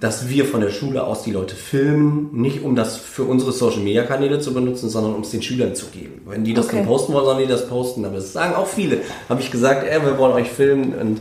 dass 0.00 0.28
wir 0.28 0.44
von 0.44 0.60
der 0.60 0.70
Schule 0.70 1.04
aus 1.04 1.22
die 1.22 1.32
Leute 1.32 1.56
filmen, 1.56 2.28
nicht 2.32 2.62
um 2.62 2.76
das 2.76 2.96
für 2.98 3.24
unsere 3.24 3.52
Social 3.52 3.80
Media 3.80 4.02
Kanäle 4.04 4.38
zu 4.40 4.52
benutzen, 4.52 4.90
sondern 4.90 5.14
um 5.14 5.22
es 5.22 5.30
den 5.30 5.42
Schülern 5.42 5.74
zu 5.74 5.86
geben. 5.86 6.22
Wenn 6.26 6.44
die 6.44 6.52
das 6.54 6.66
Okay. 6.66 6.76
dann 6.76 6.86
posten 6.86 7.14
wollen, 7.14 7.24
sollen 7.24 7.38
die 7.38 7.46
das 7.46 7.68
posten. 7.68 8.04
Aber 8.04 8.16
das 8.16 8.32
sagen 8.32 8.54
auch 8.54 8.66
viele. 8.66 8.98
Habe 9.28 9.40
ich 9.40 9.50
gesagt, 9.50 9.86
ey, 9.88 10.02
wir 10.02 10.18
wollen 10.18 10.32
euch 10.34 10.50
filmen 10.50 10.94
und 10.94 11.20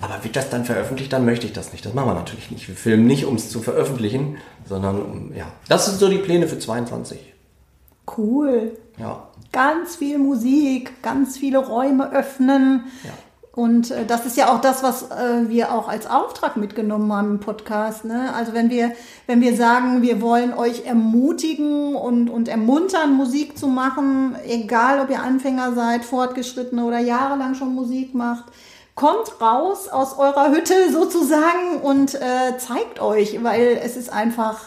aber 0.00 0.22
wird 0.22 0.36
das 0.36 0.48
dann 0.48 0.64
veröffentlicht, 0.64 1.12
dann 1.12 1.24
möchte 1.24 1.46
ich 1.46 1.52
das 1.52 1.72
nicht. 1.72 1.84
Das 1.84 1.92
machen 1.92 2.10
wir 2.10 2.14
natürlich 2.14 2.50
nicht. 2.52 2.68
Wir 2.68 2.76
filmen 2.76 3.06
nicht, 3.06 3.24
um 3.24 3.34
es 3.34 3.50
zu 3.50 3.60
veröffentlichen, 3.60 4.36
sondern 4.68 5.02
um, 5.02 5.32
ja. 5.36 5.46
Das 5.68 5.86
sind 5.86 5.98
so 5.98 6.08
die 6.08 6.18
Pläne 6.18 6.46
für 6.46 6.58
22. 6.58 7.18
Cool. 8.16 8.72
Ja. 8.98 9.27
Ganz 9.52 9.96
viel 9.96 10.18
Musik, 10.18 11.02
ganz 11.02 11.36
viele 11.38 11.58
Räume 11.58 12.12
öffnen. 12.12 12.84
Ja. 13.04 13.10
Und 13.58 13.90
äh, 13.90 14.06
das 14.06 14.24
ist 14.24 14.36
ja 14.36 14.54
auch 14.54 14.60
das, 14.60 14.84
was 14.84 15.10
äh, 15.10 15.48
wir 15.48 15.72
auch 15.72 15.88
als 15.88 16.08
Auftrag 16.08 16.56
mitgenommen 16.56 17.12
haben 17.12 17.30
im 17.32 17.40
Podcast. 17.40 18.04
Ne? 18.04 18.32
Also 18.32 18.54
wenn 18.54 18.70
wir, 18.70 18.92
wenn 19.26 19.40
wir 19.40 19.56
sagen, 19.56 20.00
wir 20.02 20.20
wollen 20.20 20.54
euch 20.54 20.86
ermutigen 20.86 21.96
und, 21.96 22.30
und 22.30 22.46
ermuntern, 22.46 23.16
Musik 23.16 23.58
zu 23.58 23.66
machen, 23.66 24.36
egal 24.46 25.00
ob 25.00 25.10
ihr 25.10 25.20
Anfänger 25.20 25.74
seid, 25.74 26.04
Fortgeschrittene 26.04 26.84
oder 26.84 27.00
jahrelang 27.00 27.56
schon 27.56 27.74
Musik 27.74 28.14
macht, 28.14 28.44
kommt 28.94 29.40
raus 29.40 29.88
aus 29.88 30.16
eurer 30.16 30.52
Hütte 30.52 30.92
sozusagen 30.92 31.80
und 31.82 32.14
äh, 32.14 32.58
zeigt 32.58 33.00
euch, 33.00 33.42
weil 33.42 33.80
es 33.82 33.96
ist 33.96 34.12
einfach 34.12 34.60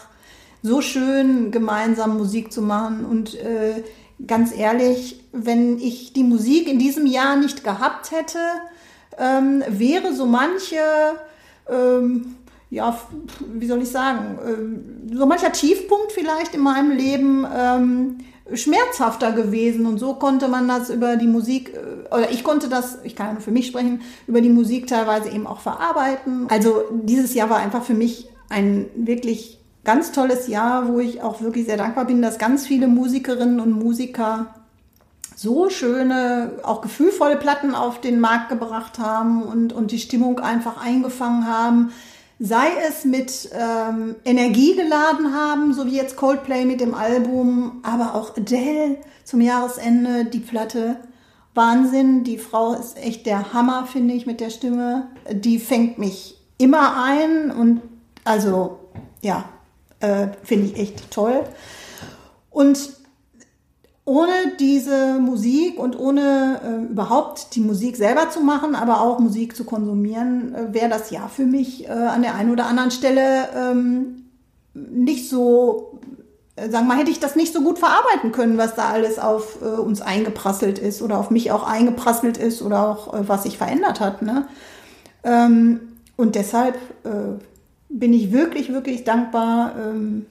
so 0.62 0.82
schön, 0.82 1.50
gemeinsam 1.50 2.18
Musik 2.18 2.52
zu 2.52 2.60
machen. 2.60 3.06
Und 3.06 3.34
äh, 3.36 3.82
ganz 4.26 4.56
ehrlich, 4.56 5.24
wenn 5.32 5.78
ich 5.78 6.12
die 6.12 6.24
Musik 6.24 6.68
in 6.68 6.78
diesem 6.78 7.06
Jahr 7.06 7.36
nicht 7.36 7.64
gehabt 7.64 8.10
hätte, 8.10 8.38
ähm, 9.18 9.62
wäre 9.68 10.14
so 10.14 10.26
manche, 10.26 10.76
ähm, 11.68 12.36
ja, 12.70 12.98
wie 13.54 13.66
soll 13.66 13.82
ich 13.82 13.90
sagen, 13.90 14.38
ähm, 14.46 15.16
so 15.16 15.26
mancher 15.26 15.52
Tiefpunkt 15.52 16.12
vielleicht 16.12 16.54
in 16.54 16.60
meinem 16.60 16.90
Leben 16.90 17.46
ähm, 17.54 18.18
schmerzhafter 18.54 19.32
gewesen. 19.32 19.86
Und 19.86 19.98
so 19.98 20.14
konnte 20.14 20.48
man 20.48 20.68
das 20.68 20.90
über 20.90 21.16
die 21.16 21.26
Musik, 21.26 21.74
äh, 21.74 22.14
oder 22.14 22.30
ich 22.30 22.44
konnte 22.44 22.68
das, 22.68 22.98
ich 23.04 23.16
kann 23.16 23.26
ja 23.26 23.32
nur 23.34 23.42
für 23.42 23.50
mich 23.50 23.66
sprechen, 23.66 24.02
über 24.26 24.40
die 24.40 24.48
Musik 24.48 24.86
teilweise 24.86 25.30
eben 25.30 25.46
auch 25.46 25.60
verarbeiten. 25.60 26.46
Also 26.48 26.84
dieses 26.90 27.34
Jahr 27.34 27.50
war 27.50 27.58
einfach 27.58 27.82
für 27.82 27.94
mich 27.94 28.28
ein 28.48 28.86
wirklich 28.94 29.61
ganz 29.84 30.12
tolles 30.12 30.48
Jahr, 30.48 30.88
wo 30.88 31.00
ich 31.00 31.22
auch 31.22 31.40
wirklich 31.40 31.66
sehr 31.66 31.76
dankbar 31.76 32.04
bin, 32.04 32.22
dass 32.22 32.38
ganz 32.38 32.66
viele 32.66 32.86
Musikerinnen 32.86 33.60
und 33.60 33.72
Musiker 33.72 34.54
so 35.34 35.70
schöne, 35.70 36.52
auch 36.62 36.82
gefühlvolle 36.82 37.36
Platten 37.36 37.74
auf 37.74 38.00
den 38.00 38.20
Markt 38.20 38.48
gebracht 38.48 38.98
haben 38.98 39.42
und, 39.42 39.72
und 39.72 39.90
die 39.90 39.98
Stimmung 39.98 40.38
einfach 40.38 40.82
eingefangen 40.82 41.46
haben. 41.46 41.92
Sei 42.38 42.66
es 42.88 43.04
mit 43.04 43.50
ähm, 43.52 44.16
Energie 44.24 44.74
geladen 44.74 45.34
haben, 45.34 45.74
so 45.74 45.86
wie 45.86 45.96
jetzt 45.96 46.16
Coldplay 46.16 46.64
mit 46.64 46.80
dem 46.80 46.94
Album, 46.94 47.80
aber 47.82 48.14
auch 48.14 48.36
Adele 48.36 48.98
zum 49.24 49.40
Jahresende, 49.40 50.24
die 50.24 50.40
Platte. 50.40 50.96
Wahnsinn, 51.54 52.24
die 52.24 52.38
Frau 52.38 52.74
ist 52.74 52.96
echt 52.96 53.26
der 53.26 53.52
Hammer, 53.52 53.86
finde 53.86 54.14
ich, 54.14 54.26
mit 54.26 54.40
der 54.40 54.50
Stimme. 54.50 55.08
Die 55.30 55.58
fängt 55.58 55.98
mich 55.98 56.36
immer 56.58 57.02
ein 57.04 57.50
und 57.50 57.82
also, 58.24 58.78
ja, 59.20 59.44
äh, 60.02 60.28
finde 60.42 60.66
ich 60.66 60.78
echt 60.78 61.10
toll. 61.10 61.44
Und 62.50 62.90
ohne 64.04 64.32
diese 64.58 65.18
Musik 65.20 65.78
und 65.78 65.98
ohne 65.98 66.60
äh, 66.64 66.92
überhaupt 66.92 67.54
die 67.54 67.60
Musik 67.60 67.96
selber 67.96 68.30
zu 68.30 68.40
machen, 68.40 68.74
aber 68.74 69.00
auch 69.00 69.20
Musik 69.20 69.54
zu 69.54 69.64
konsumieren, 69.64 70.54
äh, 70.54 70.74
wäre 70.74 70.88
das 70.88 71.10
Jahr 71.10 71.28
für 71.28 71.46
mich 71.46 71.88
äh, 71.88 71.92
an 71.92 72.22
der 72.22 72.34
einen 72.34 72.50
oder 72.50 72.66
anderen 72.66 72.90
Stelle 72.90 73.48
ähm, 73.56 74.24
nicht 74.74 75.28
so 75.28 76.00
äh, 76.56 76.68
sagen 76.68 76.86
wir 76.86 76.94
mal, 76.94 76.98
hätte 76.98 77.12
ich 77.12 77.20
das 77.20 77.36
nicht 77.36 77.52
so 77.52 77.60
gut 77.60 77.78
verarbeiten 77.78 78.32
können, 78.32 78.58
was 78.58 78.74
da 78.74 78.88
alles 78.88 79.20
auf 79.20 79.62
äh, 79.62 79.66
uns 79.66 80.02
eingeprasselt 80.02 80.80
ist 80.80 81.00
oder 81.00 81.18
auf 81.18 81.30
mich 81.30 81.52
auch 81.52 81.62
eingeprasselt 81.62 82.38
ist 82.38 82.60
oder 82.60 82.88
auch 82.88 83.14
was 83.28 83.44
sich 83.44 83.56
verändert 83.56 84.00
hat. 84.00 84.20
Ne? 84.22 84.48
Ähm, 85.22 85.80
und 86.16 86.34
deshalb 86.34 86.76
bin 87.92 88.12
ich 88.12 88.32
wirklich, 88.32 88.72
wirklich 88.72 89.04
dankbar 89.04 89.74
ähm, 89.78 90.26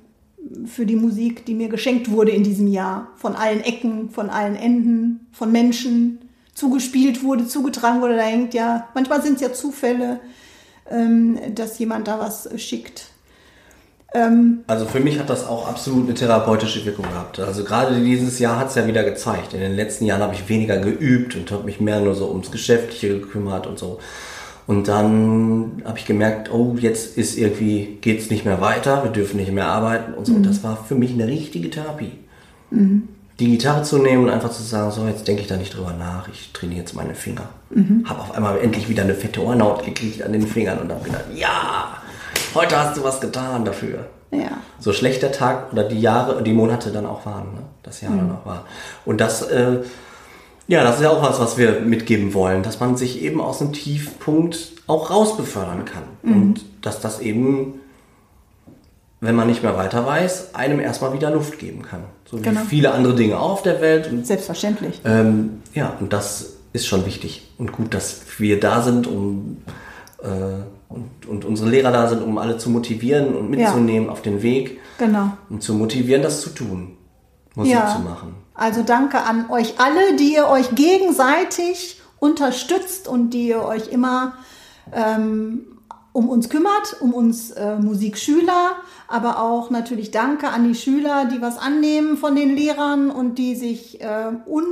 für 0.66 0.86
die 0.86 0.96
Musik, 0.96 1.46
die 1.46 1.54
mir 1.54 1.70
geschenkt 1.70 2.10
wurde 2.12 2.32
in 2.32 2.44
diesem 2.44 2.68
Jahr. 2.68 3.10
Von 3.16 3.36
allen 3.36 3.62
Ecken, 3.62 4.10
von 4.10 4.30
allen 4.30 4.56
Enden, 4.56 5.28
von 5.32 5.52
Menschen 5.52 6.20
zugespielt 6.54 7.24
wurde, 7.24 7.48
zugetragen 7.48 8.02
wurde. 8.02 8.18
Da 8.18 8.24
hängt 8.24 8.54
ja, 8.54 8.88
manchmal 8.94 9.22
sind 9.22 9.36
es 9.36 9.42
ja 9.42 9.54
Zufälle, 9.54 10.20
ähm, 10.90 11.40
dass 11.56 11.80
jemand 11.80 12.08
da 12.08 12.20
was 12.20 12.50
schickt. 12.60 13.06
Ähm, 14.14 14.64
also 14.68 14.86
für 14.86 15.00
mich 15.00 15.20
hat 15.20 15.30
das 15.30 15.48
auch 15.48 15.68
absolut 15.68 16.06
eine 16.06 16.14
therapeutische 16.14 16.84
Wirkung 16.86 17.06
gehabt. 17.06 17.40
Also 17.40 17.64
gerade 17.64 18.00
dieses 18.02 18.40
Jahr 18.40 18.60
hat 18.60 18.70
es 18.70 18.76
ja 18.76 18.86
wieder 18.88 19.04
gezeigt. 19.04 19.54
In 19.54 19.62
den 19.62 19.76
letzten 19.76 20.06
Jahren 20.06 20.22
habe 20.22 20.34
ich 20.34 20.50
weniger 20.50 20.78
geübt 20.78 21.36
und 21.36 21.50
habe 21.52 21.64
mich 21.64 21.80
mehr 21.80 22.02
nur 22.02 22.16
so 22.16 22.30
ums 22.30 22.52
Geschäftliche 22.52 23.20
gekümmert 23.20 23.68
und 23.68 23.80
so. 23.80 24.00
Und 24.72 24.88
dann 24.88 25.82
habe 25.84 26.00
ich 26.00 26.06
gemerkt, 26.06 26.50
oh, 26.50 26.78
jetzt 26.80 27.18
ist 27.18 27.38
irgendwie, 27.38 27.98
geht 28.00 28.22
es 28.22 28.30
nicht 28.30 28.46
mehr 28.46 28.62
weiter, 28.62 29.04
wir 29.04 29.12
dürfen 29.12 29.36
nicht 29.36 29.52
mehr 29.52 29.68
arbeiten 29.68 30.14
und 30.14 30.26
so. 30.26 30.32
Mhm. 30.32 30.38
Und 30.38 30.46
das 30.46 30.64
war 30.64 30.78
für 30.78 30.96
mich 30.96 31.12
eine 31.12 31.28
richtige 31.28 31.70
Therapie. 31.70 32.14
Mhm. 32.70 33.10
Die 33.42 33.52
Gitarre 33.52 33.84
zu 33.84 33.98
nehmen 33.98 34.24
und 34.24 34.30
einfach 34.30 34.50
zu 34.50 34.64
sagen, 34.64 34.92
so, 34.92 35.06
jetzt 35.08 35.28
denke 35.28 35.42
ich 35.42 35.50
da 35.50 35.58
nicht 35.58 35.76
drüber 35.76 35.92
nach, 35.92 36.30
ich 36.30 36.54
trainiere 36.54 36.80
jetzt 36.80 36.96
meine 36.96 37.16
Finger. 37.16 37.50
Mhm. 37.70 38.06
Habe 38.08 38.22
auf 38.22 38.34
einmal 38.34 38.60
endlich 38.60 38.88
wieder 38.88 39.04
eine 39.04 39.14
fette 39.14 39.44
Ohrenhaut 39.44 39.84
gekriegt 39.84 40.24
an 40.24 40.32
den 40.32 40.48
Fingern 40.48 40.80
und 40.80 40.90
habe 40.90 41.04
gedacht, 41.04 41.26
ja, 41.36 41.98
heute 42.56 42.80
hast 42.80 42.96
du 42.96 43.04
was 43.04 43.20
getan 43.20 43.66
dafür. 43.66 44.08
Ja. 44.32 44.52
So 44.80 44.94
schlecht 44.94 45.22
der 45.22 45.34
Tag 45.34 45.74
oder 45.74 45.84
die 45.84 46.00
Jahre 46.00 46.42
die 46.44 46.54
Monate 46.54 46.92
dann 46.92 47.06
auch 47.06 47.26
waren, 47.26 47.56
ne? 47.56 47.62
das 47.84 48.00
Jahr 48.00 48.14
mhm. 48.14 48.20
dann 48.20 48.32
auch 48.38 48.46
war. 48.46 48.66
Und 49.04 49.20
das, 49.20 49.42
äh, 49.42 49.80
ja, 50.72 50.86
das 50.86 50.96
ist 50.96 51.02
ja 51.02 51.10
auch 51.10 51.22
was, 51.22 51.38
was 51.42 51.58
wir 51.58 51.82
mitgeben 51.82 52.34
wollen, 52.34 52.64
dass 52.64 52.80
man 52.80 52.96
sich 52.96 53.22
eben 53.22 53.42
aus 53.42 53.60
einem 53.60 53.74
Tiefpunkt 53.74 54.72
auch 54.88 55.10
rausbefördern 55.12 55.84
kann. 55.84 56.04
Mhm. 56.22 56.34
Und 56.34 56.66
dass 56.82 57.02
das 57.02 57.20
eben, 57.20 57.82
wenn 59.20 59.36
man 59.36 59.48
nicht 59.48 59.64
mehr 59.64 59.76
weiter 59.76 60.06
weiß, 60.06 60.56
einem 60.56 60.80
erstmal 60.80 61.12
wieder 61.12 61.30
Luft 61.30 61.60
geben 61.60 61.82
kann. 61.82 62.06
So 62.24 62.38
wie 62.38 62.44
genau. 62.44 62.62
viele 62.62 62.94
andere 62.94 63.16
Dinge 63.16 63.38
auf 63.38 63.64
der 63.64 63.82
Welt. 63.82 64.10
Und, 64.10 64.26
Selbstverständlich. 64.26 65.02
Ähm, 65.04 65.62
ja, 65.74 65.94
und 66.00 66.14
das 66.14 66.54
ist 66.72 66.88
schon 66.88 67.06
wichtig 67.06 67.50
und 67.58 67.74
gut, 67.74 67.94
dass 67.94 68.22
wir 68.38 68.58
da 68.58 68.82
sind, 68.82 69.08
um 69.08 69.58
äh, 70.24 70.28
und, 70.88 71.26
und 71.28 71.44
unsere 71.44 71.70
Lehrer 71.70 71.92
da 71.92 72.08
sind, 72.08 72.24
um 72.24 72.38
alle 72.38 72.58
zu 72.58 72.70
motivieren 72.70 73.36
und 73.36 73.50
mitzunehmen 73.50 74.06
ja. 74.06 74.12
auf 74.14 74.22
den 74.22 74.42
Weg. 74.42 74.80
Genau. 74.98 75.32
Und 75.50 75.64
zu 75.64 75.74
motivieren, 75.74 76.22
das 76.22 76.40
zu 76.40 76.52
tun, 76.52 76.94
Musik 77.56 77.74
ja. 77.74 77.94
zu 77.94 78.00
machen. 78.00 78.41
Also 78.54 78.84
danke 78.84 79.22
an 79.22 79.50
euch 79.50 79.80
alle, 79.80 80.16
die 80.16 80.34
ihr 80.34 80.48
euch 80.48 80.76
gegenseitig 80.76 82.02
unterstützt 82.20 83.08
und 83.08 83.32
die 83.32 83.48
ihr 83.48 83.64
euch 83.64 83.88
immer 83.88 84.34
ähm, 84.94 85.66
um 86.14 86.30
uns 86.30 86.50
kümmert, 86.50 86.98
um 87.00 87.14
uns 87.14 87.52
äh, 87.52 87.78
Musikschüler, 87.78 88.74
aber 89.08 89.42
auch 89.42 89.70
natürlich 89.70 90.12
danke 90.12 90.50
an 90.50 90.68
die 90.68 90.76
Schüler, 90.76 91.26
die 91.26 91.42
was 91.42 91.58
annehmen 91.58 92.18
von 92.18 92.36
den 92.36 92.56
Lehrern 92.56 93.10
und 93.10 93.36
die 93.36 93.56
sich 93.56 94.02
äh, 94.02 94.32
un 94.46 94.66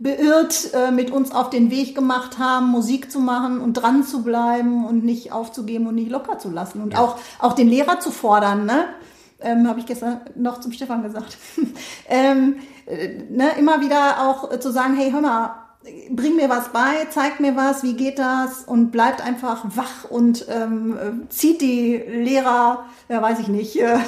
beirrt 0.00 0.72
äh, 0.74 0.92
mit 0.92 1.10
uns 1.10 1.32
auf 1.32 1.50
den 1.50 1.72
Weg 1.72 1.96
gemacht 1.96 2.38
haben, 2.38 2.68
Musik 2.68 3.10
zu 3.10 3.18
machen 3.18 3.60
und 3.60 3.74
dran 3.74 4.04
zu 4.04 4.22
bleiben 4.22 4.86
und 4.86 5.04
nicht 5.04 5.32
aufzugeben 5.32 5.88
und 5.88 5.96
nicht 5.96 6.10
locker 6.10 6.38
zu 6.38 6.50
lassen 6.50 6.80
und 6.80 6.92
ja. 6.92 7.00
auch, 7.00 7.18
auch 7.40 7.54
den 7.54 7.68
Lehrer 7.68 7.98
zu 7.98 8.12
fordern, 8.12 8.64
ne? 8.64 8.84
Ähm, 9.40 9.68
Habe 9.68 9.80
ich 9.80 9.86
gestern 9.86 10.20
noch 10.34 10.60
zum 10.60 10.72
Stefan 10.72 11.02
gesagt. 11.02 11.38
ähm, 12.08 12.56
äh, 12.86 13.08
ne, 13.30 13.50
immer 13.58 13.80
wieder 13.80 14.28
auch 14.28 14.58
zu 14.58 14.72
sagen, 14.72 14.96
hey, 14.96 15.10
hör 15.10 15.20
mal, 15.20 15.68
bring 16.10 16.36
mir 16.36 16.48
was 16.48 16.72
bei, 16.72 17.06
zeig 17.10 17.40
mir 17.40 17.56
was, 17.56 17.82
wie 17.82 17.94
geht 17.94 18.18
das 18.18 18.64
und 18.64 18.90
bleibt 18.90 19.20
einfach 19.20 19.64
wach 19.76 20.04
und 20.08 20.46
ähm, 20.48 21.26
zieht 21.28 21.60
die 21.60 21.96
Lehrer, 21.96 22.84
ja 23.08 23.22
weiß 23.22 23.38
ich 23.40 23.48
nicht, 23.48 23.76
äh, 23.80 23.98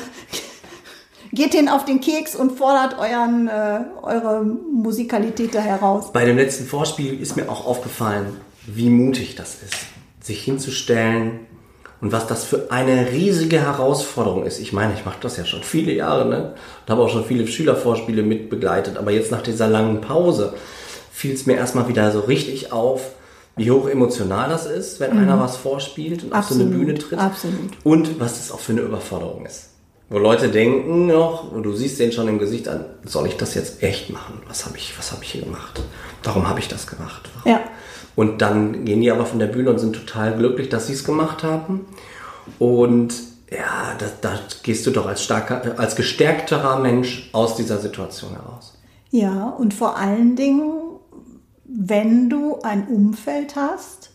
geht 1.33 1.55
den 1.55 1.69
auf 1.69 1.85
den 1.85 2.01
Keks 2.01 2.35
und 2.35 2.59
fordert 2.59 2.99
euren, 2.99 3.49
äh, 3.49 3.81
eure 4.03 4.45
Musikalität 4.45 5.55
da 5.55 5.61
heraus. 5.61 6.13
Bei 6.13 6.25
dem 6.25 6.37
letzten 6.37 6.67
Vorspiel 6.67 7.21
ist 7.21 7.37
mir 7.37 7.49
auch 7.49 7.67
aufgefallen, 7.67 8.37
wie 8.67 8.91
mutig 8.91 9.37
das 9.37 9.63
ist, 9.63 9.77
sich 10.21 10.43
hinzustellen 10.43 11.47
und 12.01 12.13
was 12.13 12.27
das 12.27 12.45
für 12.45 12.71
eine 12.71 13.11
riesige 13.13 13.61
Herausforderung 13.61 14.45
ist. 14.45 14.59
Ich 14.59 14.73
meine, 14.73 14.95
ich 14.95 15.05
mache 15.05 15.19
das 15.21 15.37
ja 15.37 15.45
schon 15.45 15.63
viele 15.63 15.93
Jahre 15.93 16.27
ne? 16.27 16.55
und 16.83 16.91
habe 16.91 17.03
auch 17.03 17.11
schon 17.11 17.25
viele 17.25 17.47
Schülervorspiele 17.47 18.23
mit 18.23 18.51
begleitet, 18.51 18.97
aber 18.97 19.11
jetzt 19.11 19.31
nach 19.31 19.43
dieser 19.43 19.69
langen 19.69 20.01
Pause 20.01 20.55
fiel 21.13 21.35
es 21.35 21.47
mir 21.47 21.57
erstmal 21.57 21.89
wieder 21.89 22.11
so 22.13 22.21
richtig 22.21 22.73
auf, 22.73 23.13
wie 23.57 23.71
hoch 23.71 23.89
emotional 23.89 24.49
das 24.49 24.67
ist, 24.67 25.01
wenn 25.01 25.15
mhm. 25.15 25.23
einer 25.23 25.41
was 25.41 25.57
vorspielt 25.57 26.25
und 26.25 26.33
Absolut. 26.33 26.63
auf 26.63 26.69
so 26.69 26.75
eine 26.75 26.85
Bühne 26.85 26.99
tritt. 26.99 27.19
Absolut. 27.19 27.73
Und 27.85 28.19
was 28.19 28.35
das 28.35 28.53
auch 28.53 28.61
für 28.61 28.73
eine 28.73 28.81
Überforderung 28.83 29.45
ist. 29.45 29.70
Wo 30.11 30.19
Leute 30.19 30.49
denken 30.49 31.07
noch, 31.07 31.53
und 31.53 31.63
du 31.63 31.73
siehst 31.73 32.01
den 32.01 32.11
schon 32.11 32.27
im 32.27 32.41
Gesicht 32.41 32.67
an, 32.67 32.85
soll 33.05 33.29
ich 33.29 33.37
das 33.37 33.55
jetzt 33.55 33.81
echt 33.81 34.11
machen? 34.11 34.43
Was 34.49 34.67
habe 34.67 34.77
ich, 34.77 34.99
was 34.99 35.13
hab 35.13 35.23
ich 35.23 35.31
hier 35.31 35.43
gemacht? 35.43 35.81
Warum 36.25 36.49
habe 36.49 36.59
ich 36.59 36.67
das 36.67 36.89
gemacht? 36.89 37.31
Warum? 37.33 37.53
Ja. 37.53 37.61
Und 38.17 38.43
dann 38.43 38.85
gehen 38.85 39.01
die 39.01 39.13
aber 39.13 39.25
von 39.25 39.39
der 39.39 39.47
Bühne 39.47 39.71
und 39.71 39.79
sind 39.79 39.95
total 39.95 40.37
glücklich, 40.37 40.69
dass 40.69 40.89
sie 40.89 40.95
es 40.95 41.05
gemacht 41.05 41.45
haben. 41.45 41.87
Und 42.59 43.15
ja, 43.53 43.95
da, 43.99 44.07
da 44.21 44.41
gehst 44.65 44.85
du 44.85 44.91
doch 44.91 45.07
als, 45.07 45.23
starker, 45.23 45.79
als 45.79 45.95
gestärkterer 45.95 46.81
Mensch 46.81 47.31
aus 47.33 47.55
dieser 47.55 47.79
Situation 47.79 48.33
heraus. 48.33 48.77
Ja, 49.11 49.51
und 49.51 49.75
vor 49.75 49.97
allen 49.97 50.35
Dingen, 50.35 50.73
wenn 51.65 52.29
du 52.29 52.59
ein 52.63 52.89
Umfeld 52.89 53.55
hast, 53.55 54.11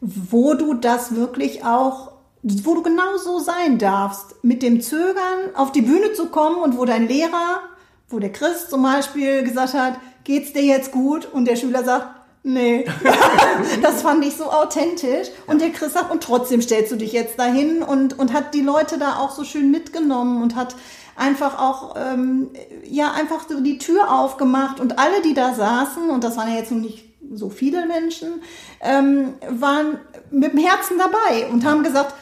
wo 0.00 0.54
du 0.54 0.74
das 0.74 1.16
wirklich 1.16 1.64
auch 1.64 2.12
wo 2.48 2.74
du 2.74 2.82
genau 2.82 3.16
so 3.16 3.40
sein 3.40 3.78
darfst, 3.78 4.36
mit 4.42 4.62
dem 4.62 4.80
Zögern 4.80 5.54
auf 5.54 5.72
die 5.72 5.82
Bühne 5.82 6.12
zu 6.12 6.26
kommen 6.26 6.58
und 6.58 6.78
wo 6.78 6.84
dein 6.84 7.08
Lehrer, 7.08 7.60
wo 8.08 8.20
der 8.20 8.32
Christ 8.32 8.70
zum 8.70 8.82
Beispiel 8.84 9.42
gesagt 9.42 9.74
hat, 9.74 9.94
geht's 10.22 10.52
dir 10.52 10.62
jetzt 10.62 10.92
gut? 10.92 11.26
Und 11.32 11.46
der 11.46 11.56
Schüler 11.56 11.82
sagt, 11.82 12.06
nee. 12.44 12.84
das 13.82 14.02
fand 14.02 14.24
ich 14.24 14.36
so 14.36 14.44
authentisch. 14.44 15.28
Und 15.48 15.60
der 15.60 15.70
Christ 15.70 15.94
sagt, 15.94 16.12
und 16.12 16.22
trotzdem 16.22 16.62
stellst 16.62 16.92
du 16.92 16.96
dich 16.96 17.12
jetzt 17.12 17.36
dahin 17.36 17.82
und, 17.82 18.16
und 18.16 18.32
hat 18.32 18.54
die 18.54 18.60
Leute 18.60 18.98
da 18.98 19.16
auch 19.16 19.32
so 19.32 19.42
schön 19.42 19.72
mitgenommen 19.72 20.40
und 20.40 20.54
hat 20.54 20.76
einfach 21.16 21.58
auch, 21.58 21.96
ähm, 21.96 22.50
ja, 22.84 23.10
einfach 23.12 23.48
so 23.48 23.60
die 23.60 23.78
Tür 23.78 24.12
aufgemacht 24.12 24.78
und 24.78 25.00
alle, 25.00 25.20
die 25.22 25.34
da 25.34 25.52
saßen, 25.52 26.10
und 26.10 26.22
das 26.22 26.36
waren 26.36 26.52
ja 26.52 26.58
jetzt 26.58 26.70
noch 26.70 26.78
nicht 26.78 27.06
so 27.32 27.50
viele 27.50 27.86
Menschen, 27.86 28.40
ähm, 28.80 29.34
waren 29.48 29.98
mit 30.30 30.52
dem 30.52 30.60
Herzen 30.60 30.96
dabei 30.98 31.48
und 31.50 31.64
haben 31.64 31.82
gesagt, 31.82 32.14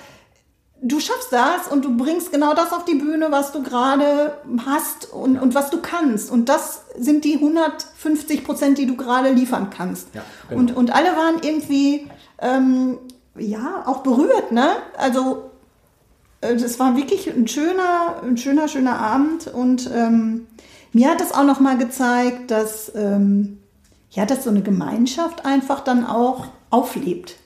du 0.84 1.00
schaffst 1.00 1.32
das 1.32 1.66
und 1.68 1.84
du 1.84 1.96
bringst 1.96 2.30
genau 2.30 2.54
das 2.54 2.72
auf 2.72 2.84
die 2.84 2.94
Bühne, 2.94 3.28
was 3.30 3.52
du 3.52 3.62
gerade 3.62 4.36
hast 4.66 5.12
und, 5.12 5.36
ja. 5.36 5.40
und 5.40 5.54
was 5.54 5.70
du 5.70 5.80
kannst. 5.80 6.30
Und 6.30 6.48
das 6.48 6.82
sind 6.96 7.24
die 7.24 7.34
150 7.36 8.44
Prozent, 8.44 8.78
die 8.78 8.86
du 8.86 8.94
gerade 8.94 9.30
liefern 9.30 9.70
kannst. 9.70 10.14
Ja, 10.14 10.22
genau. 10.48 10.60
und, 10.60 10.76
und 10.76 10.94
alle 10.94 11.16
waren 11.16 11.36
irgendwie, 11.42 12.06
ähm, 12.38 12.98
ja, 13.36 13.82
auch 13.86 14.02
berührt, 14.02 14.52
ne? 14.52 14.68
Also, 14.98 15.50
äh, 16.42 16.54
das 16.54 16.78
war 16.78 16.96
wirklich 16.96 17.28
ein 17.34 17.48
schöner, 17.48 18.22
ein 18.22 18.36
schöner, 18.36 18.68
schöner 18.68 18.98
Abend 18.98 19.48
und 19.48 19.90
ähm, 19.92 20.46
mir 20.92 21.10
hat 21.10 21.20
das 21.20 21.32
auch 21.32 21.44
nochmal 21.44 21.78
gezeigt, 21.78 22.50
dass, 22.50 22.92
ähm, 22.94 23.58
ja, 24.10 24.26
dass 24.26 24.44
so 24.44 24.50
eine 24.50 24.62
Gemeinschaft 24.62 25.46
einfach 25.46 25.80
dann 25.80 26.06
auch 26.06 26.46
auflebt. 26.70 27.36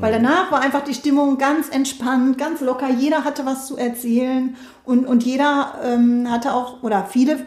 Weil 0.00 0.12
danach 0.12 0.52
war 0.52 0.60
einfach 0.60 0.84
die 0.84 0.94
Stimmung 0.94 1.38
ganz 1.38 1.68
entspannt, 1.68 2.38
ganz 2.38 2.60
locker. 2.60 2.88
Jeder 2.88 3.24
hatte 3.24 3.44
was 3.44 3.66
zu 3.66 3.76
erzählen 3.76 4.56
und, 4.84 5.06
und 5.06 5.24
jeder 5.24 5.74
ähm, 5.84 6.30
hatte 6.30 6.52
auch, 6.54 6.82
oder 6.82 7.04
viele, 7.04 7.38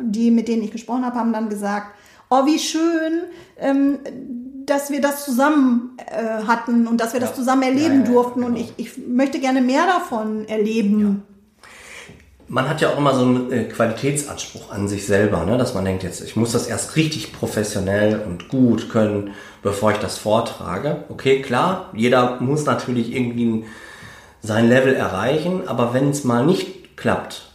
die 0.00 0.30
mit 0.30 0.48
denen 0.48 0.62
ich 0.62 0.70
gesprochen 0.70 1.04
habe, 1.04 1.18
haben 1.18 1.32
dann 1.32 1.48
gesagt, 1.48 1.94
oh, 2.30 2.46
wie 2.46 2.58
schön, 2.58 3.22
ähm, 3.58 3.98
dass 4.66 4.90
wir 4.90 5.00
das 5.00 5.24
zusammen 5.24 5.96
äh, 6.06 6.44
hatten 6.46 6.86
und 6.86 7.00
dass 7.00 7.12
wir 7.12 7.20
ja. 7.20 7.26
das 7.26 7.36
zusammen 7.36 7.62
erleben 7.62 8.00
ja, 8.00 8.06
ja, 8.06 8.12
durften. 8.12 8.40
Genau. 8.40 8.46
Und 8.46 8.56
ich, 8.56 8.72
ich 8.76 8.98
möchte 9.06 9.38
gerne 9.38 9.60
mehr 9.60 9.86
davon 9.86 10.46
erleben 10.48 11.22
man 12.54 12.68
hat 12.68 12.80
ja 12.80 12.90
auch 12.90 12.98
immer 12.98 13.16
so 13.16 13.24
einen 13.24 13.52
äh, 13.52 13.64
Qualitätsanspruch 13.64 14.70
an 14.70 14.86
sich 14.86 15.08
selber, 15.08 15.44
ne? 15.44 15.58
dass 15.58 15.74
man 15.74 15.84
denkt, 15.84 16.04
jetzt, 16.04 16.20
ich 16.20 16.36
muss 16.36 16.52
das 16.52 16.68
erst 16.68 16.94
richtig 16.94 17.32
professionell 17.32 18.22
und 18.24 18.48
gut 18.48 18.90
können, 18.90 19.32
bevor 19.64 19.90
ich 19.90 19.98
das 19.98 20.18
vortrage. 20.18 21.02
Okay, 21.08 21.42
klar, 21.42 21.90
jeder 21.94 22.40
muss 22.40 22.64
natürlich 22.64 23.12
irgendwie 23.12 23.64
sein 24.40 24.68
Level 24.68 24.94
erreichen, 24.94 25.66
aber 25.66 25.94
wenn 25.94 26.10
es 26.10 26.22
mal 26.22 26.46
nicht 26.46 26.96
klappt, 26.96 27.50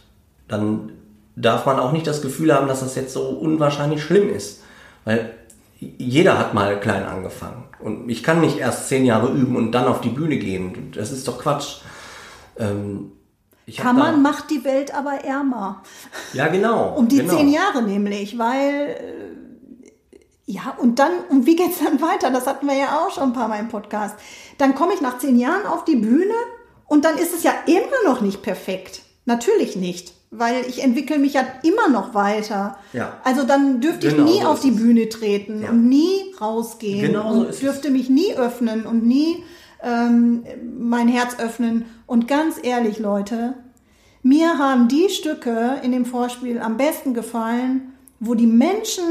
dann 0.48 0.92
darf 1.34 1.64
man 1.64 1.80
auch 1.80 1.92
nicht 1.92 2.06
das 2.06 2.20
Gefühl 2.20 2.54
haben, 2.54 2.68
dass 2.68 2.80
das 2.80 2.94
jetzt 2.94 3.14
so 3.14 3.22
unwahrscheinlich 3.22 4.02
schlimm 4.02 4.28
ist. 4.28 4.62
Weil 5.06 5.30
jeder 5.78 6.38
hat 6.38 6.52
mal 6.52 6.78
klein 6.78 7.06
angefangen. 7.06 7.64
Und 7.78 8.10
ich 8.10 8.22
kann 8.22 8.42
nicht 8.42 8.58
erst 8.58 8.88
zehn 8.88 9.06
Jahre 9.06 9.32
üben 9.32 9.56
und 9.56 9.72
dann 9.72 9.86
auf 9.86 10.02
die 10.02 10.10
Bühne 10.10 10.36
gehen. 10.36 10.92
Das 10.94 11.10
ist 11.10 11.26
doch 11.26 11.38
Quatsch. 11.38 11.76
Ähm, 12.58 13.12
Ich 13.70 13.84
man, 13.84 14.22
macht 14.22 14.50
die 14.50 14.64
Welt 14.64 14.94
aber 14.94 15.12
ärmer. 15.24 15.82
Ja, 16.32 16.48
genau. 16.48 16.94
Um 16.96 17.08
die 17.08 17.18
genau. 17.18 17.36
zehn 17.36 17.48
Jahre 17.48 17.82
nämlich, 17.82 18.36
weil 18.38 18.96
äh, 18.98 20.20
ja, 20.46 20.74
und 20.78 20.98
dann, 20.98 21.12
und 21.28 21.46
wie 21.46 21.54
geht's 21.56 21.78
dann 21.84 22.00
weiter? 22.00 22.30
Das 22.30 22.46
hatten 22.46 22.66
wir 22.66 22.74
ja 22.76 22.98
auch 23.00 23.10
schon 23.12 23.24
ein 23.24 23.32
paar 23.32 23.48
Mal 23.48 23.60
im 23.60 23.68
Podcast. 23.68 24.16
Dann 24.58 24.74
komme 24.74 24.94
ich 24.94 25.00
nach 25.00 25.18
zehn 25.18 25.38
Jahren 25.38 25.64
auf 25.66 25.84
die 25.84 25.96
Bühne 25.96 26.34
und 26.86 27.04
dann 27.04 27.16
ist 27.18 27.32
es 27.32 27.44
ja 27.44 27.52
immer 27.66 28.12
noch 28.12 28.20
nicht 28.20 28.42
perfekt. 28.42 29.02
Natürlich 29.26 29.76
nicht, 29.76 30.12
weil 30.32 30.64
ich 30.66 30.82
entwickle 30.82 31.18
mich 31.18 31.34
ja 31.34 31.42
immer 31.62 31.88
noch 31.88 32.14
weiter. 32.14 32.78
Ja. 32.92 33.18
Also 33.22 33.44
dann 33.44 33.80
dürfte 33.80 34.08
Genau 34.08 34.24
ich 34.26 34.34
nie 34.34 34.42
so 34.42 34.48
auf 34.48 34.60
die. 34.60 34.72
Bühne 34.72 35.08
treten 35.08 35.62
Ja. 35.62 35.70
und 35.70 35.88
nie 35.88 36.34
rausgehen 36.40 37.00
Genau 37.12 37.32
so 37.32 37.40
und 37.40 37.48
ist 37.50 37.54
es. 37.56 37.60
dürfte 37.60 37.90
mich 37.90 38.10
nie 38.10 38.34
öffnen 38.34 38.86
und 38.86 39.06
nie 39.06 39.44
ähm, 39.82 40.44
mein 40.78 41.08
Herz 41.08 41.38
öffnen. 41.38 41.86
Und 42.06 42.28
ganz 42.28 42.56
ehrlich, 42.62 42.98
Leute, 42.98 43.54
mir 44.22 44.58
haben 44.58 44.88
die 44.88 45.08
Stücke 45.08 45.78
in 45.82 45.92
dem 45.92 46.04
Vorspiel 46.04 46.60
am 46.60 46.76
besten 46.76 47.14
gefallen, 47.14 47.94
wo 48.18 48.34
die 48.34 48.46
Menschen, 48.46 49.04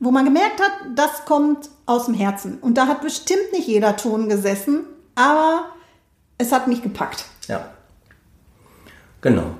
wo 0.00 0.10
man 0.10 0.24
gemerkt 0.24 0.60
hat, 0.60 0.72
das 0.96 1.24
kommt 1.24 1.70
aus 1.86 2.06
dem 2.06 2.14
Herzen. 2.14 2.58
Und 2.58 2.76
da 2.76 2.86
hat 2.86 3.02
bestimmt 3.02 3.52
nicht 3.52 3.68
jeder 3.68 3.96
Ton 3.96 4.28
gesessen, 4.28 4.84
aber 5.14 5.66
es 6.38 6.50
hat 6.50 6.66
mich 6.66 6.82
gepackt. 6.82 7.26
Ja. 7.46 7.70
Genau. 9.20 9.54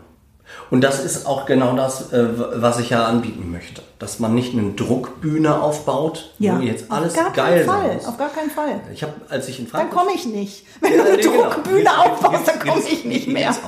Und 0.71 0.81
das 0.83 1.05
ist 1.05 1.27
auch 1.27 1.47
genau 1.47 1.77
das, 1.77 2.13
äh, 2.13 2.27
was 2.57 2.79
ich 2.79 2.91
ja 2.91 3.05
anbieten 3.05 3.53
möchte. 3.53 3.83
Dass 3.99 4.19
man 4.19 4.35
nicht 4.35 4.53
eine 4.55 4.71
Druckbühne 4.73 5.61
aufbaut, 5.63 6.33
wo 6.39 6.57
jetzt 6.59 6.91
alles 6.91 7.15
auf 7.17 7.25
gar 7.25 7.33
geil 7.33 7.65
keinen 7.65 7.67
Fall. 7.67 7.87
sein 7.89 7.97
muss. 7.97 8.07
Auf 8.07 8.19
gar 8.19 8.29
keinen 8.31 8.51
Fall. 8.51 8.81
Ich 8.93 9.03
habe, 9.03 9.13
als 9.29 9.49
ich 9.49 9.59
in 9.61 9.67
Dann 9.67 9.71
Frankfurt... 9.73 9.99
komme 10.01 10.11
ich 10.15 10.27
nicht. 10.27 10.65
Wenn 10.81 10.93
Ja, 10.93 10.99
du 10.99 11.05
eine 11.09 11.17
nee, 11.17 11.23
genau. 11.23 11.43
Druckbühne 11.43 11.77
Gibt's- 11.81 11.99
aufbaust, 11.99 12.49
dann 12.49 12.59
komme 12.61 12.83
ich 12.91 13.05
nicht 13.05 13.29
mehr. 13.29 13.51
nicht. 13.51 13.61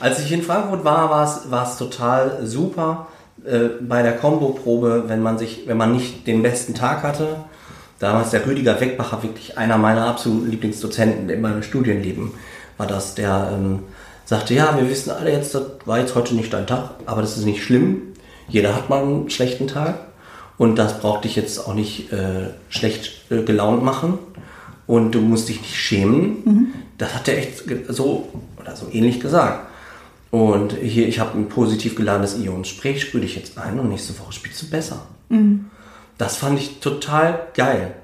Als 0.00 0.18
ich 0.18 0.32
in 0.32 0.42
Frankfurt 0.42 0.84
war, 0.84 1.08
war 1.50 1.62
es, 1.64 1.76
total 1.78 2.40
super 2.44 3.06
äh, 3.46 3.68
bei 3.80 4.02
der 4.02 4.16
Combo-Probe, 4.18 5.04
wenn 5.06 5.22
man 5.22 5.38
sich, 5.38 5.62
wenn 5.66 5.76
man 5.76 5.92
nicht 5.92 6.26
den 6.26 6.42
besten 6.42 6.74
Tag 6.74 7.02
hatte. 7.02 7.36
Damals 8.00 8.30
der 8.30 8.44
Rüdiger 8.44 8.80
Weckbacher, 8.80 9.22
wirklich 9.22 9.56
einer 9.56 9.78
meiner 9.78 10.06
absoluten 10.08 10.50
Lieblingsdozenten 10.50 11.30
in 11.30 11.40
meinem 11.40 11.62
Studienleben, 11.62 12.32
war 12.76 12.86
das, 12.88 13.14
der 13.14 13.50
ähm, 13.54 13.84
sagte, 14.24 14.54
ja, 14.54 14.76
wir 14.76 14.88
wissen 14.88 15.10
alle 15.10 15.32
jetzt, 15.32 15.54
das 15.54 15.62
war 15.84 15.98
jetzt 15.98 16.14
heute 16.14 16.34
nicht 16.34 16.52
dein 16.52 16.66
Tag, 16.66 16.90
aber 17.06 17.20
das 17.20 17.36
ist 17.36 17.44
nicht 17.44 17.62
schlimm. 17.62 18.14
Jeder 18.48 18.74
hat 18.74 18.88
mal 18.90 19.02
einen 19.02 19.30
schlechten 19.30 19.68
Tag 19.68 19.98
und 20.58 20.76
das 20.76 21.00
braucht 21.00 21.24
dich 21.24 21.36
jetzt 21.36 21.58
auch 21.58 21.74
nicht 21.74 22.12
äh, 22.12 22.50
schlecht 22.68 23.30
äh, 23.30 23.42
gelaunt 23.42 23.82
machen 23.82 24.18
und 24.86 25.12
du 25.12 25.20
musst 25.20 25.48
dich 25.48 25.60
nicht 25.60 25.74
schämen. 25.76 26.42
Das 26.98 27.14
hat 27.14 27.28
er 27.28 27.38
echt 27.38 27.64
so 27.88 28.28
oder 28.60 28.76
so 28.76 28.86
ähnlich 28.92 29.20
gesagt. 29.20 29.66
Und 30.30 30.72
hier, 30.72 31.06
ich 31.06 31.20
habe 31.20 31.38
ein 31.38 31.48
positiv 31.48 31.94
geladenes 31.94 32.38
Ion. 32.38 32.64
Sprich, 32.64 33.02
sprüh 33.02 33.20
dich 33.20 33.36
jetzt 33.36 33.56
ein 33.56 33.78
und 33.78 33.88
nächste 33.88 34.18
Woche 34.18 34.32
spielst 34.32 34.62
du 34.62 34.70
besser. 34.70 35.02
Das 36.18 36.36
fand 36.36 36.58
ich 36.58 36.80
total 36.80 37.46
geil. 37.54 37.94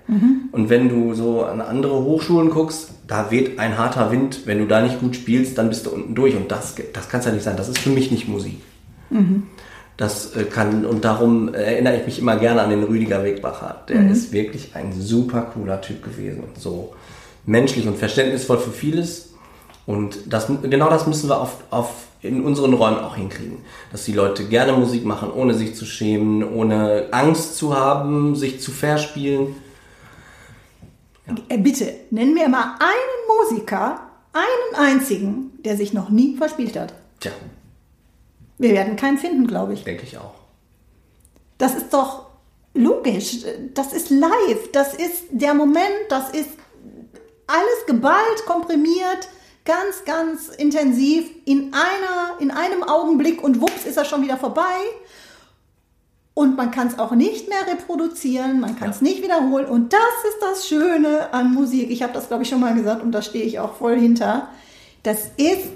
Und 0.53 0.69
wenn 0.69 0.89
du 0.89 1.15
so 1.15 1.45
an 1.45 1.61
andere 1.61 2.03
Hochschulen 2.05 2.51
guckst, 2.51 2.91
da 3.11 3.33
weht 3.33 3.59
ein 3.59 3.77
harter 3.77 4.13
Wind. 4.13 4.43
Wenn 4.47 4.61
du 4.61 4.67
da 4.67 4.81
nicht 4.81 5.01
gut 5.01 5.17
spielst, 5.17 5.59
dann 5.59 5.69
bist 5.69 5.85
du 5.85 5.91
unten 5.91 6.15
durch. 6.15 6.37
Und 6.37 6.51
das, 6.53 6.77
das 6.93 7.09
kann 7.09 7.19
es 7.19 7.27
ja 7.27 7.33
nicht 7.33 7.43
sein. 7.43 7.57
Das 7.57 7.69
ist 7.69 7.81
für 7.81 7.91
mich 7.91 8.13
nicht 8.13 8.29
Musik. 8.29 8.61
Das 9.97 10.37
äh, 10.37 10.45
kann, 10.45 10.87
und 10.87 11.05
darum 11.05 11.53
erinnere 11.53 11.97
ich 11.97 12.07
mich 12.07 12.19
immer 12.21 12.37
gerne 12.37 12.63
an 12.63 12.71
den 12.71 12.85
Rüdiger 12.85 13.25
Wegbacher. 13.25 13.83
Der 13.89 14.09
ist 14.11 14.33
wirklich 14.33 14.71
ein 14.75 14.93
super 14.93 15.43
cooler 15.53 15.81
Typ 15.81 16.05
gewesen 16.05 16.45
so 16.57 16.95
menschlich 17.47 17.89
und 17.89 17.99
verständnisvoll 17.99 18.59
für 18.59 18.71
vieles. 18.71 19.35
Und 19.87 20.33
das, 20.33 20.47
genau 20.63 20.89
das 20.89 21.09
müssen 21.09 21.29
wir 21.29 21.41
auf, 21.41 21.57
auf, 21.71 21.91
in 22.23 22.45
unseren 22.45 22.75
Räumen 22.75 22.99
auch 22.99 23.17
hinkriegen. 23.17 23.59
Dass 23.91 24.05
die 24.05 24.13
Leute 24.13 24.45
gerne 24.45 24.73
Musik 24.73 25.05
machen, 25.05 25.33
ohne 25.33 25.55
sich 25.55 25.75
zu 25.75 25.85
schämen, 25.85 26.45
ohne 26.45 27.09
Angst 27.11 27.57
zu 27.57 27.77
haben, 27.77 28.37
sich 28.37 28.61
zu 28.61 28.71
verspielen. 28.71 29.57
Äh, 31.49 31.59
bitte, 31.59 31.95
nenn 32.11 32.35
mir 32.35 32.49
mal 32.49 32.77
einen 32.79 33.51
Musiker, 33.51 34.01
einen 34.33 34.75
einzigen, 34.91 35.53
der 35.65 35.77
sich 35.77 35.93
noch 35.93 36.09
nie 36.09 36.37
verspielt 36.37 36.77
hat. 36.77 36.95
Tja, 37.21 37.33
Wir 38.59 38.73
werden 38.73 38.97
keinen 38.97 39.19
finden, 39.19 39.47
glaube 39.47 39.75
ich. 39.75 39.85
denke 39.85 40.05
ich 40.05 40.19
auch. 40.19 40.35
Das 41.59 41.75
ist 41.75 41.93
doch 41.93 42.27
logisch. 42.75 43.39
Das 43.75 43.93
ist 43.93 44.11
live. 44.11 44.71
Das 44.73 44.95
ist 44.95 45.25
der 45.31 45.55
Moment. 45.55 46.07
Das 46.09 46.31
ist 46.31 46.51
alles 47.47 47.87
geballt, 47.87 48.47
komprimiert, 48.47 49.29
ganz, 49.65 50.05
ganz 50.05 50.49
intensiv 50.49 51.29
in 51.45 51.73
einer, 51.75 52.39
in 52.39 52.51
einem 52.51 52.83
Augenblick 52.85 53.43
und 53.43 53.61
wups 53.61 53.85
ist 53.85 53.97
er 53.97 54.05
schon 54.05 54.23
wieder 54.23 54.37
vorbei. 54.37 54.79
Und 56.35 56.57
man 56.57 56.71
kann 56.71 56.87
es 56.87 56.99
auch 56.99 57.13
nicht 57.13 57.49
mehr 57.49 57.67
reproduzieren, 57.71 58.61
man 58.61 58.77
kann 58.77 58.91
es 58.91 59.01
nicht 59.01 59.23
wiederholen. 59.23 59.67
Und 59.67 59.93
das 59.93 60.01
ist 60.29 60.39
das 60.41 60.69
Schöne 60.69 61.33
an 61.35 61.53
Musik. 61.53 61.91
Ich 61.91 62.03
habe 62.03 62.13
das, 62.13 62.29
glaube 62.29 62.45
ich, 62.45 62.49
schon 62.49 62.61
mal 62.61 62.75
gesagt 62.75 63.03
und 63.03 63.13
da 63.13 63.21
stehe 63.21 63.45
ich 63.45 63.59
auch 63.59 63.75
voll 63.75 63.99
hinter. 63.99 64.49
Das 65.03 65.31
ist 65.37 65.69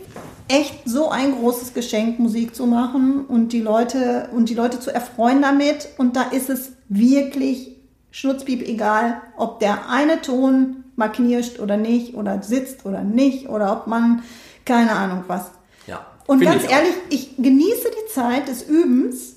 echt 0.48 0.82
so 0.84 1.10
ein 1.10 1.32
großes 1.32 1.74
Geschenk, 1.74 2.18
Musik 2.18 2.54
zu 2.54 2.66
machen 2.66 3.24
und 3.26 3.52
die 3.52 3.60
Leute 3.60 4.28
und 4.32 4.48
die 4.48 4.54
Leute 4.54 4.80
zu 4.80 4.92
erfreuen 4.92 5.42
damit. 5.42 5.88
Und 5.98 6.16
da 6.16 6.22
ist 6.22 6.50
es 6.50 6.72
wirklich 6.88 7.76
schnutzpiep 8.10 8.62
egal, 8.62 9.20
ob 9.36 9.58
der 9.58 9.90
eine 9.90 10.22
Ton 10.22 10.84
mal 10.96 11.08
knirscht 11.08 11.58
oder 11.58 11.76
nicht 11.76 12.14
oder 12.14 12.42
sitzt 12.42 12.86
oder 12.86 13.02
nicht 13.02 13.48
oder 13.48 13.72
ob 13.72 13.86
man 13.86 14.22
keine 14.64 14.92
Ahnung 14.92 15.24
was. 15.26 15.50
Ja. 15.86 16.06
Und 16.26 16.40
ganz 16.40 16.64
ich 16.64 16.70
ehrlich, 16.70 16.94
ich 17.10 17.36
genieße 17.36 17.90
die 17.90 18.12
Zeit 18.12 18.48
des 18.48 18.62
Übens. 18.62 19.36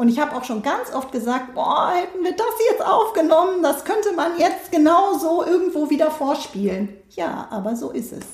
Und 0.00 0.08
ich 0.08 0.18
habe 0.18 0.34
auch 0.34 0.44
schon 0.44 0.62
ganz 0.62 0.94
oft 0.94 1.12
gesagt, 1.12 1.54
boah, 1.54 1.92
hätten 1.94 2.24
wir 2.24 2.32
das 2.32 2.46
jetzt 2.70 2.82
aufgenommen, 2.82 3.62
das 3.62 3.84
könnte 3.84 4.12
man 4.16 4.38
jetzt 4.38 4.72
genau 4.72 5.18
so 5.18 5.44
irgendwo 5.44 5.90
wieder 5.90 6.10
vorspielen. 6.10 6.88
Ja, 7.10 7.48
aber 7.50 7.76
so 7.76 7.90
ist 7.90 8.14
es. 8.14 8.24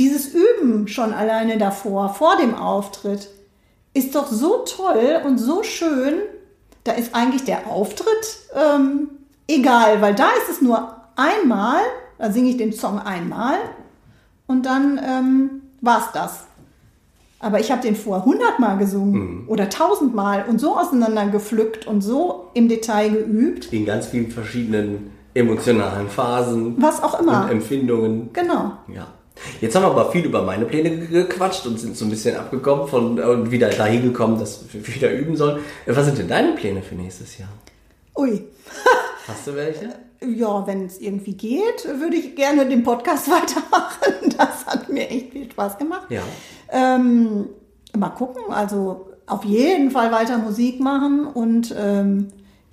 Dieses 0.00 0.34
Üben 0.34 0.88
schon 0.88 1.14
alleine 1.14 1.56
davor, 1.56 2.08
vor 2.14 2.36
dem 2.38 2.56
Auftritt, 2.56 3.28
ist 3.94 4.16
doch 4.16 4.26
so 4.26 4.64
toll 4.64 5.22
und 5.24 5.38
so 5.38 5.62
schön. 5.62 6.14
Da 6.82 6.94
ist 6.94 7.14
eigentlich 7.14 7.44
der 7.44 7.68
Auftritt 7.68 8.38
ähm, 8.56 9.10
egal, 9.46 10.02
weil 10.02 10.16
da 10.16 10.30
ist 10.42 10.50
es 10.50 10.60
nur 10.60 10.96
einmal, 11.14 11.80
da 12.18 12.32
singe 12.32 12.50
ich 12.50 12.56
den 12.56 12.72
Song 12.72 12.98
einmal 12.98 13.54
und 14.48 14.66
dann 14.66 15.00
ähm, 15.00 15.62
war's 15.80 16.10
das. 16.12 16.47
Aber 17.40 17.60
ich 17.60 17.70
habe 17.70 17.82
den 17.82 17.94
vor 17.94 18.16
100 18.16 18.58
Mal 18.58 18.76
gesungen 18.78 19.44
oder 19.46 19.64
1000 19.64 20.14
Mal 20.14 20.44
und 20.48 20.58
so 20.60 20.76
auseinander 20.76 21.26
gepflückt 21.28 21.86
und 21.86 22.00
so 22.02 22.46
im 22.54 22.68
Detail 22.68 23.10
geübt. 23.10 23.72
In 23.72 23.86
ganz 23.86 24.06
vielen 24.06 24.30
verschiedenen 24.30 25.12
emotionalen 25.34 26.08
Phasen 26.08 26.74
Was 26.82 27.00
auch 27.02 27.20
immer. 27.20 27.44
und 27.44 27.50
Empfindungen. 27.50 28.30
Genau. 28.32 28.72
Ja. 28.92 29.06
Jetzt 29.60 29.76
haben 29.76 29.84
wir 29.84 29.90
aber 29.92 30.10
viel 30.10 30.24
über 30.24 30.42
meine 30.42 30.64
Pläne 30.64 30.90
ge- 30.90 31.06
gequatscht 31.22 31.64
und 31.64 31.78
sind 31.78 31.96
so 31.96 32.04
ein 32.06 32.10
bisschen 32.10 32.34
abgekommen 32.36 32.88
von, 32.88 33.20
und 33.20 33.52
wieder 33.52 33.68
dahin 33.68 34.02
gekommen, 34.02 34.36
dass 34.36 34.64
wir 34.72 34.84
wieder 34.96 35.12
üben 35.12 35.36
sollen. 35.36 35.60
Was 35.86 36.06
sind 36.06 36.18
denn 36.18 36.26
deine 36.26 36.52
Pläne 36.52 36.82
für 36.82 36.96
nächstes 36.96 37.38
Jahr? 37.38 37.48
Ui. 38.16 38.42
Hast 39.28 39.46
du 39.46 39.54
welche? 39.54 39.90
Ja, 40.26 40.66
wenn 40.66 40.86
es 40.86 41.00
irgendwie 41.00 41.34
geht, 41.34 41.86
würde 42.00 42.16
ich 42.16 42.34
gerne 42.34 42.66
den 42.66 42.82
Podcast 42.82 43.28
weitermachen. 43.30 44.34
Das 44.36 44.66
hat 44.66 44.88
mir 44.88 45.08
echt 45.08 45.30
viel 45.30 45.48
Spaß 45.52 45.78
gemacht. 45.78 46.06
Ja. 46.08 46.22
Ähm, 46.70 47.46
mal 47.96 48.10
gucken, 48.10 48.42
also 48.50 49.06
auf 49.26 49.44
jeden 49.44 49.90
Fall 49.90 50.10
weiter 50.12 50.38
Musik 50.38 50.80
machen 50.80 51.26
und 51.26 51.74
ähm, 51.78 52.28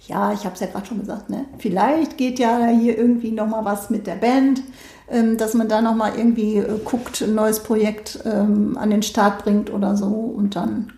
ja, 0.08 0.34
ich 0.34 0.45
habe 0.45 0.53
es 0.53 0.60
ja 0.62 0.67
gerade 0.67 0.86
schon 0.86 0.99
gesagt, 0.99 1.29
ne? 1.29 1.45
vielleicht 1.58 2.17
geht 2.17 2.38
ja 2.39 2.67
hier 2.67 2.97
irgendwie 2.97 3.31
nochmal 3.31 3.65
was 3.65 3.89
mit 3.89 4.08
der 4.08 4.15
Band, 4.15 4.62
ähm, 5.10 5.38
dass 5.38 5.53
man 5.53 5.67
da 5.67 5.81
nochmal 5.81 6.13
irgendwie 6.17 6.58
äh, 6.58 6.79
guckt, 6.84 7.21
ein 7.21 7.36
neues 7.36 7.60
Projekt 7.62 8.19
ähm, 8.25 8.77
an 8.77 8.89
den 8.89 9.03
Start 9.03 9.43
bringt 9.43 9.71
oder 9.71 9.95
so 9.95 10.05
und 10.05 10.55
dann 10.55 10.91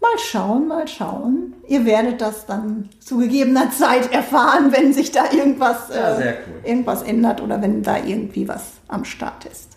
mal 0.00 0.18
schauen, 0.18 0.68
mal 0.68 0.86
schauen. 0.88 1.54
Ihr 1.68 1.84
werdet 1.84 2.20
das 2.20 2.46
dann 2.46 2.88
zu 3.00 3.18
gegebener 3.18 3.70
Zeit 3.70 4.12
erfahren, 4.12 4.72
wenn 4.72 4.92
sich 4.92 5.10
da 5.12 5.24
irgendwas, 5.32 5.90
äh, 5.90 5.94
Ja, 5.94 6.16
cool. 6.18 6.70
irgendwas 6.70 7.02
ändert 7.02 7.42
oder 7.42 7.60
wenn 7.62 7.82
da 7.82 7.96
irgendwie 8.04 8.46
was 8.48 8.72
am 8.88 9.04
Start 9.04 9.46
ist. 9.46 9.68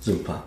Super. 0.00 0.42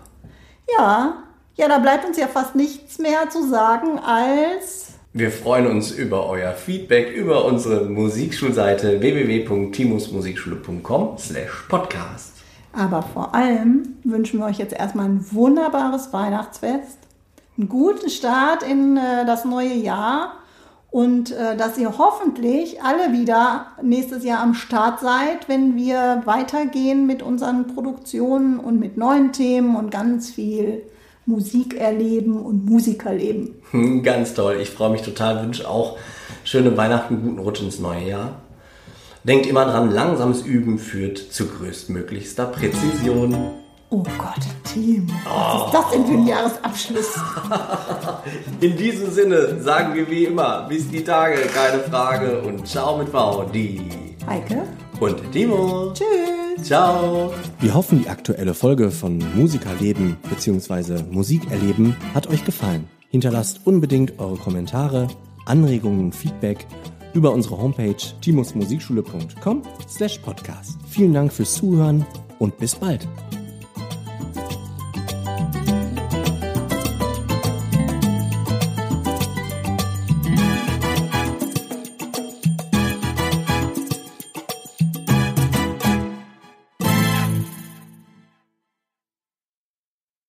Ja, 0.78 1.14
ja, 1.56 1.68
da 1.68 1.78
bleibt 1.78 2.04
uns 2.04 2.16
ja 2.16 2.26
fast 2.26 2.54
nichts 2.54 2.98
mehr 2.98 3.30
zu 3.30 3.48
sagen 3.48 3.98
als 3.98 4.92
Wir 5.12 5.30
freuen 5.30 5.66
uns 5.68 5.92
über 5.92 6.26
euer 6.26 6.52
Feedback 6.52 7.14
über 7.14 7.44
unsere 7.44 7.84
Musikschulseite 7.84 9.00
www.timusmusikschule.com 9.00 11.18
slash 11.18 11.64
podcast. 11.68 12.32
aber 12.72 13.02
vor 13.02 13.34
allem 13.34 13.96
wünschen 14.02 14.40
wir 14.40 14.46
euch 14.46 14.58
jetzt 14.58 14.74
erstmal 14.74 15.06
ein 15.06 15.24
wunderbares 15.30 16.12
Weihnachtsfest, 16.12 16.98
einen 17.56 17.68
guten 17.68 18.10
Start 18.10 18.64
in 18.64 18.96
äh, 18.96 19.24
das 19.26 19.44
neue 19.44 19.74
Jahr 19.74 20.38
und 20.94 21.32
äh, 21.32 21.56
dass 21.56 21.76
ihr 21.76 21.98
hoffentlich 21.98 22.80
alle 22.80 23.12
wieder 23.12 23.66
nächstes 23.82 24.22
Jahr 24.22 24.40
am 24.40 24.54
Start 24.54 25.00
seid, 25.00 25.48
wenn 25.48 25.74
wir 25.74 26.22
weitergehen 26.24 27.04
mit 27.04 27.20
unseren 27.20 27.66
Produktionen 27.66 28.60
und 28.60 28.78
mit 28.78 28.96
neuen 28.96 29.32
Themen 29.32 29.74
und 29.74 29.90
ganz 29.90 30.30
viel 30.30 30.82
Musik 31.26 31.74
erleben 31.74 32.40
und 32.40 32.66
Musikerleben. 32.66 33.56
Hm, 33.72 34.02
Ganz 34.04 34.34
toll. 34.34 34.58
Ich 34.62 34.70
freue 34.70 34.90
mich 34.90 35.02
total, 35.02 35.42
wünsche 35.42 35.68
auch 35.68 35.98
schöne 36.44 36.76
Weihnachten, 36.76 37.22
guten 37.22 37.40
Rutsch 37.40 37.60
ins 37.60 37.80
neue 37.80 38.10
Jahr. 38.10 38.42
Denkt 39.24 39.46
immer 39.46 39.64
dran, 39.64 39.90
langsames 39.90 40.42
Üben 40.42 40.78
führt 40.78 41.18
zu 41.18 41.48
größtmöglichster 41.48 42.46
Präzision. 42.46 43.63
Oh 43.96 44.02
Gott, 44.18 44.44
Timo, 44.64 45.06
was 45.24 45.66
ist 45.66 45.72
das 45.74 45.90
denn 45.92 46.04
für 46.04 46.12
ein 46.14 46.26
Jahresabschluss? 46.26 47.14
In 48.60 48.76
diesem 48.76 49.08
Sinne 49.12 49.62
sagen 49.62 49.94
wir 49.94 50.10
wie 50.10 50.24
immer, 50.24 50.66
bis 50.68 50.90
die 50.90 51.04
Tage, 51.04 51.36
keine 51.54 51.78
Frage 51.84 52.40
und 52.40 52.66
ciao 52.66 52.98
mit 52.98 53.10
V, 53.10 53.44
die 53.54 53.82
Heike, 54.26 54.64
und 54.98 55.30
Timo. 55.30 55.92
tschüss. 55.94 56.66
Ciao. 56.66 57.32
Wir 57.60 57.72
hoffen, 57.72 58.02
die 58.02 58.08
aktuelle 58.08 58.52
Folge 58.54 58.90
von 58.90 59.22
Musikerleben 59.36 60.16
bzw. 60.28 61.04
Musikerleben 61.08 61.94
hat 62.14 62.26
euch 62.26 62.44
gefallen. 62.44 62.88
Hinterlasst 63.10 63.60
unbedingt 63.64 64.18
eure 64.18 64.38
Kommentare, 64.38 65.06
Anregungen 65.46 66.06
und 66.06 66.16
Feedback 66.16 66.66
über 67.12 67.30
unsere 67.30 67.58
Homepage 67.58 67.94
timusmusikschule.com 68.22 69.62
slash 69.88 70.18
podcast. 70.18 70.78
Vielen 70.88 71.12
Dank 71.12 71.32
fürs 71.32 71.54
Zuhören 71.54 72.04
und 72.40 72.58
bis 72.58 72.74
bald. 72.74 73.06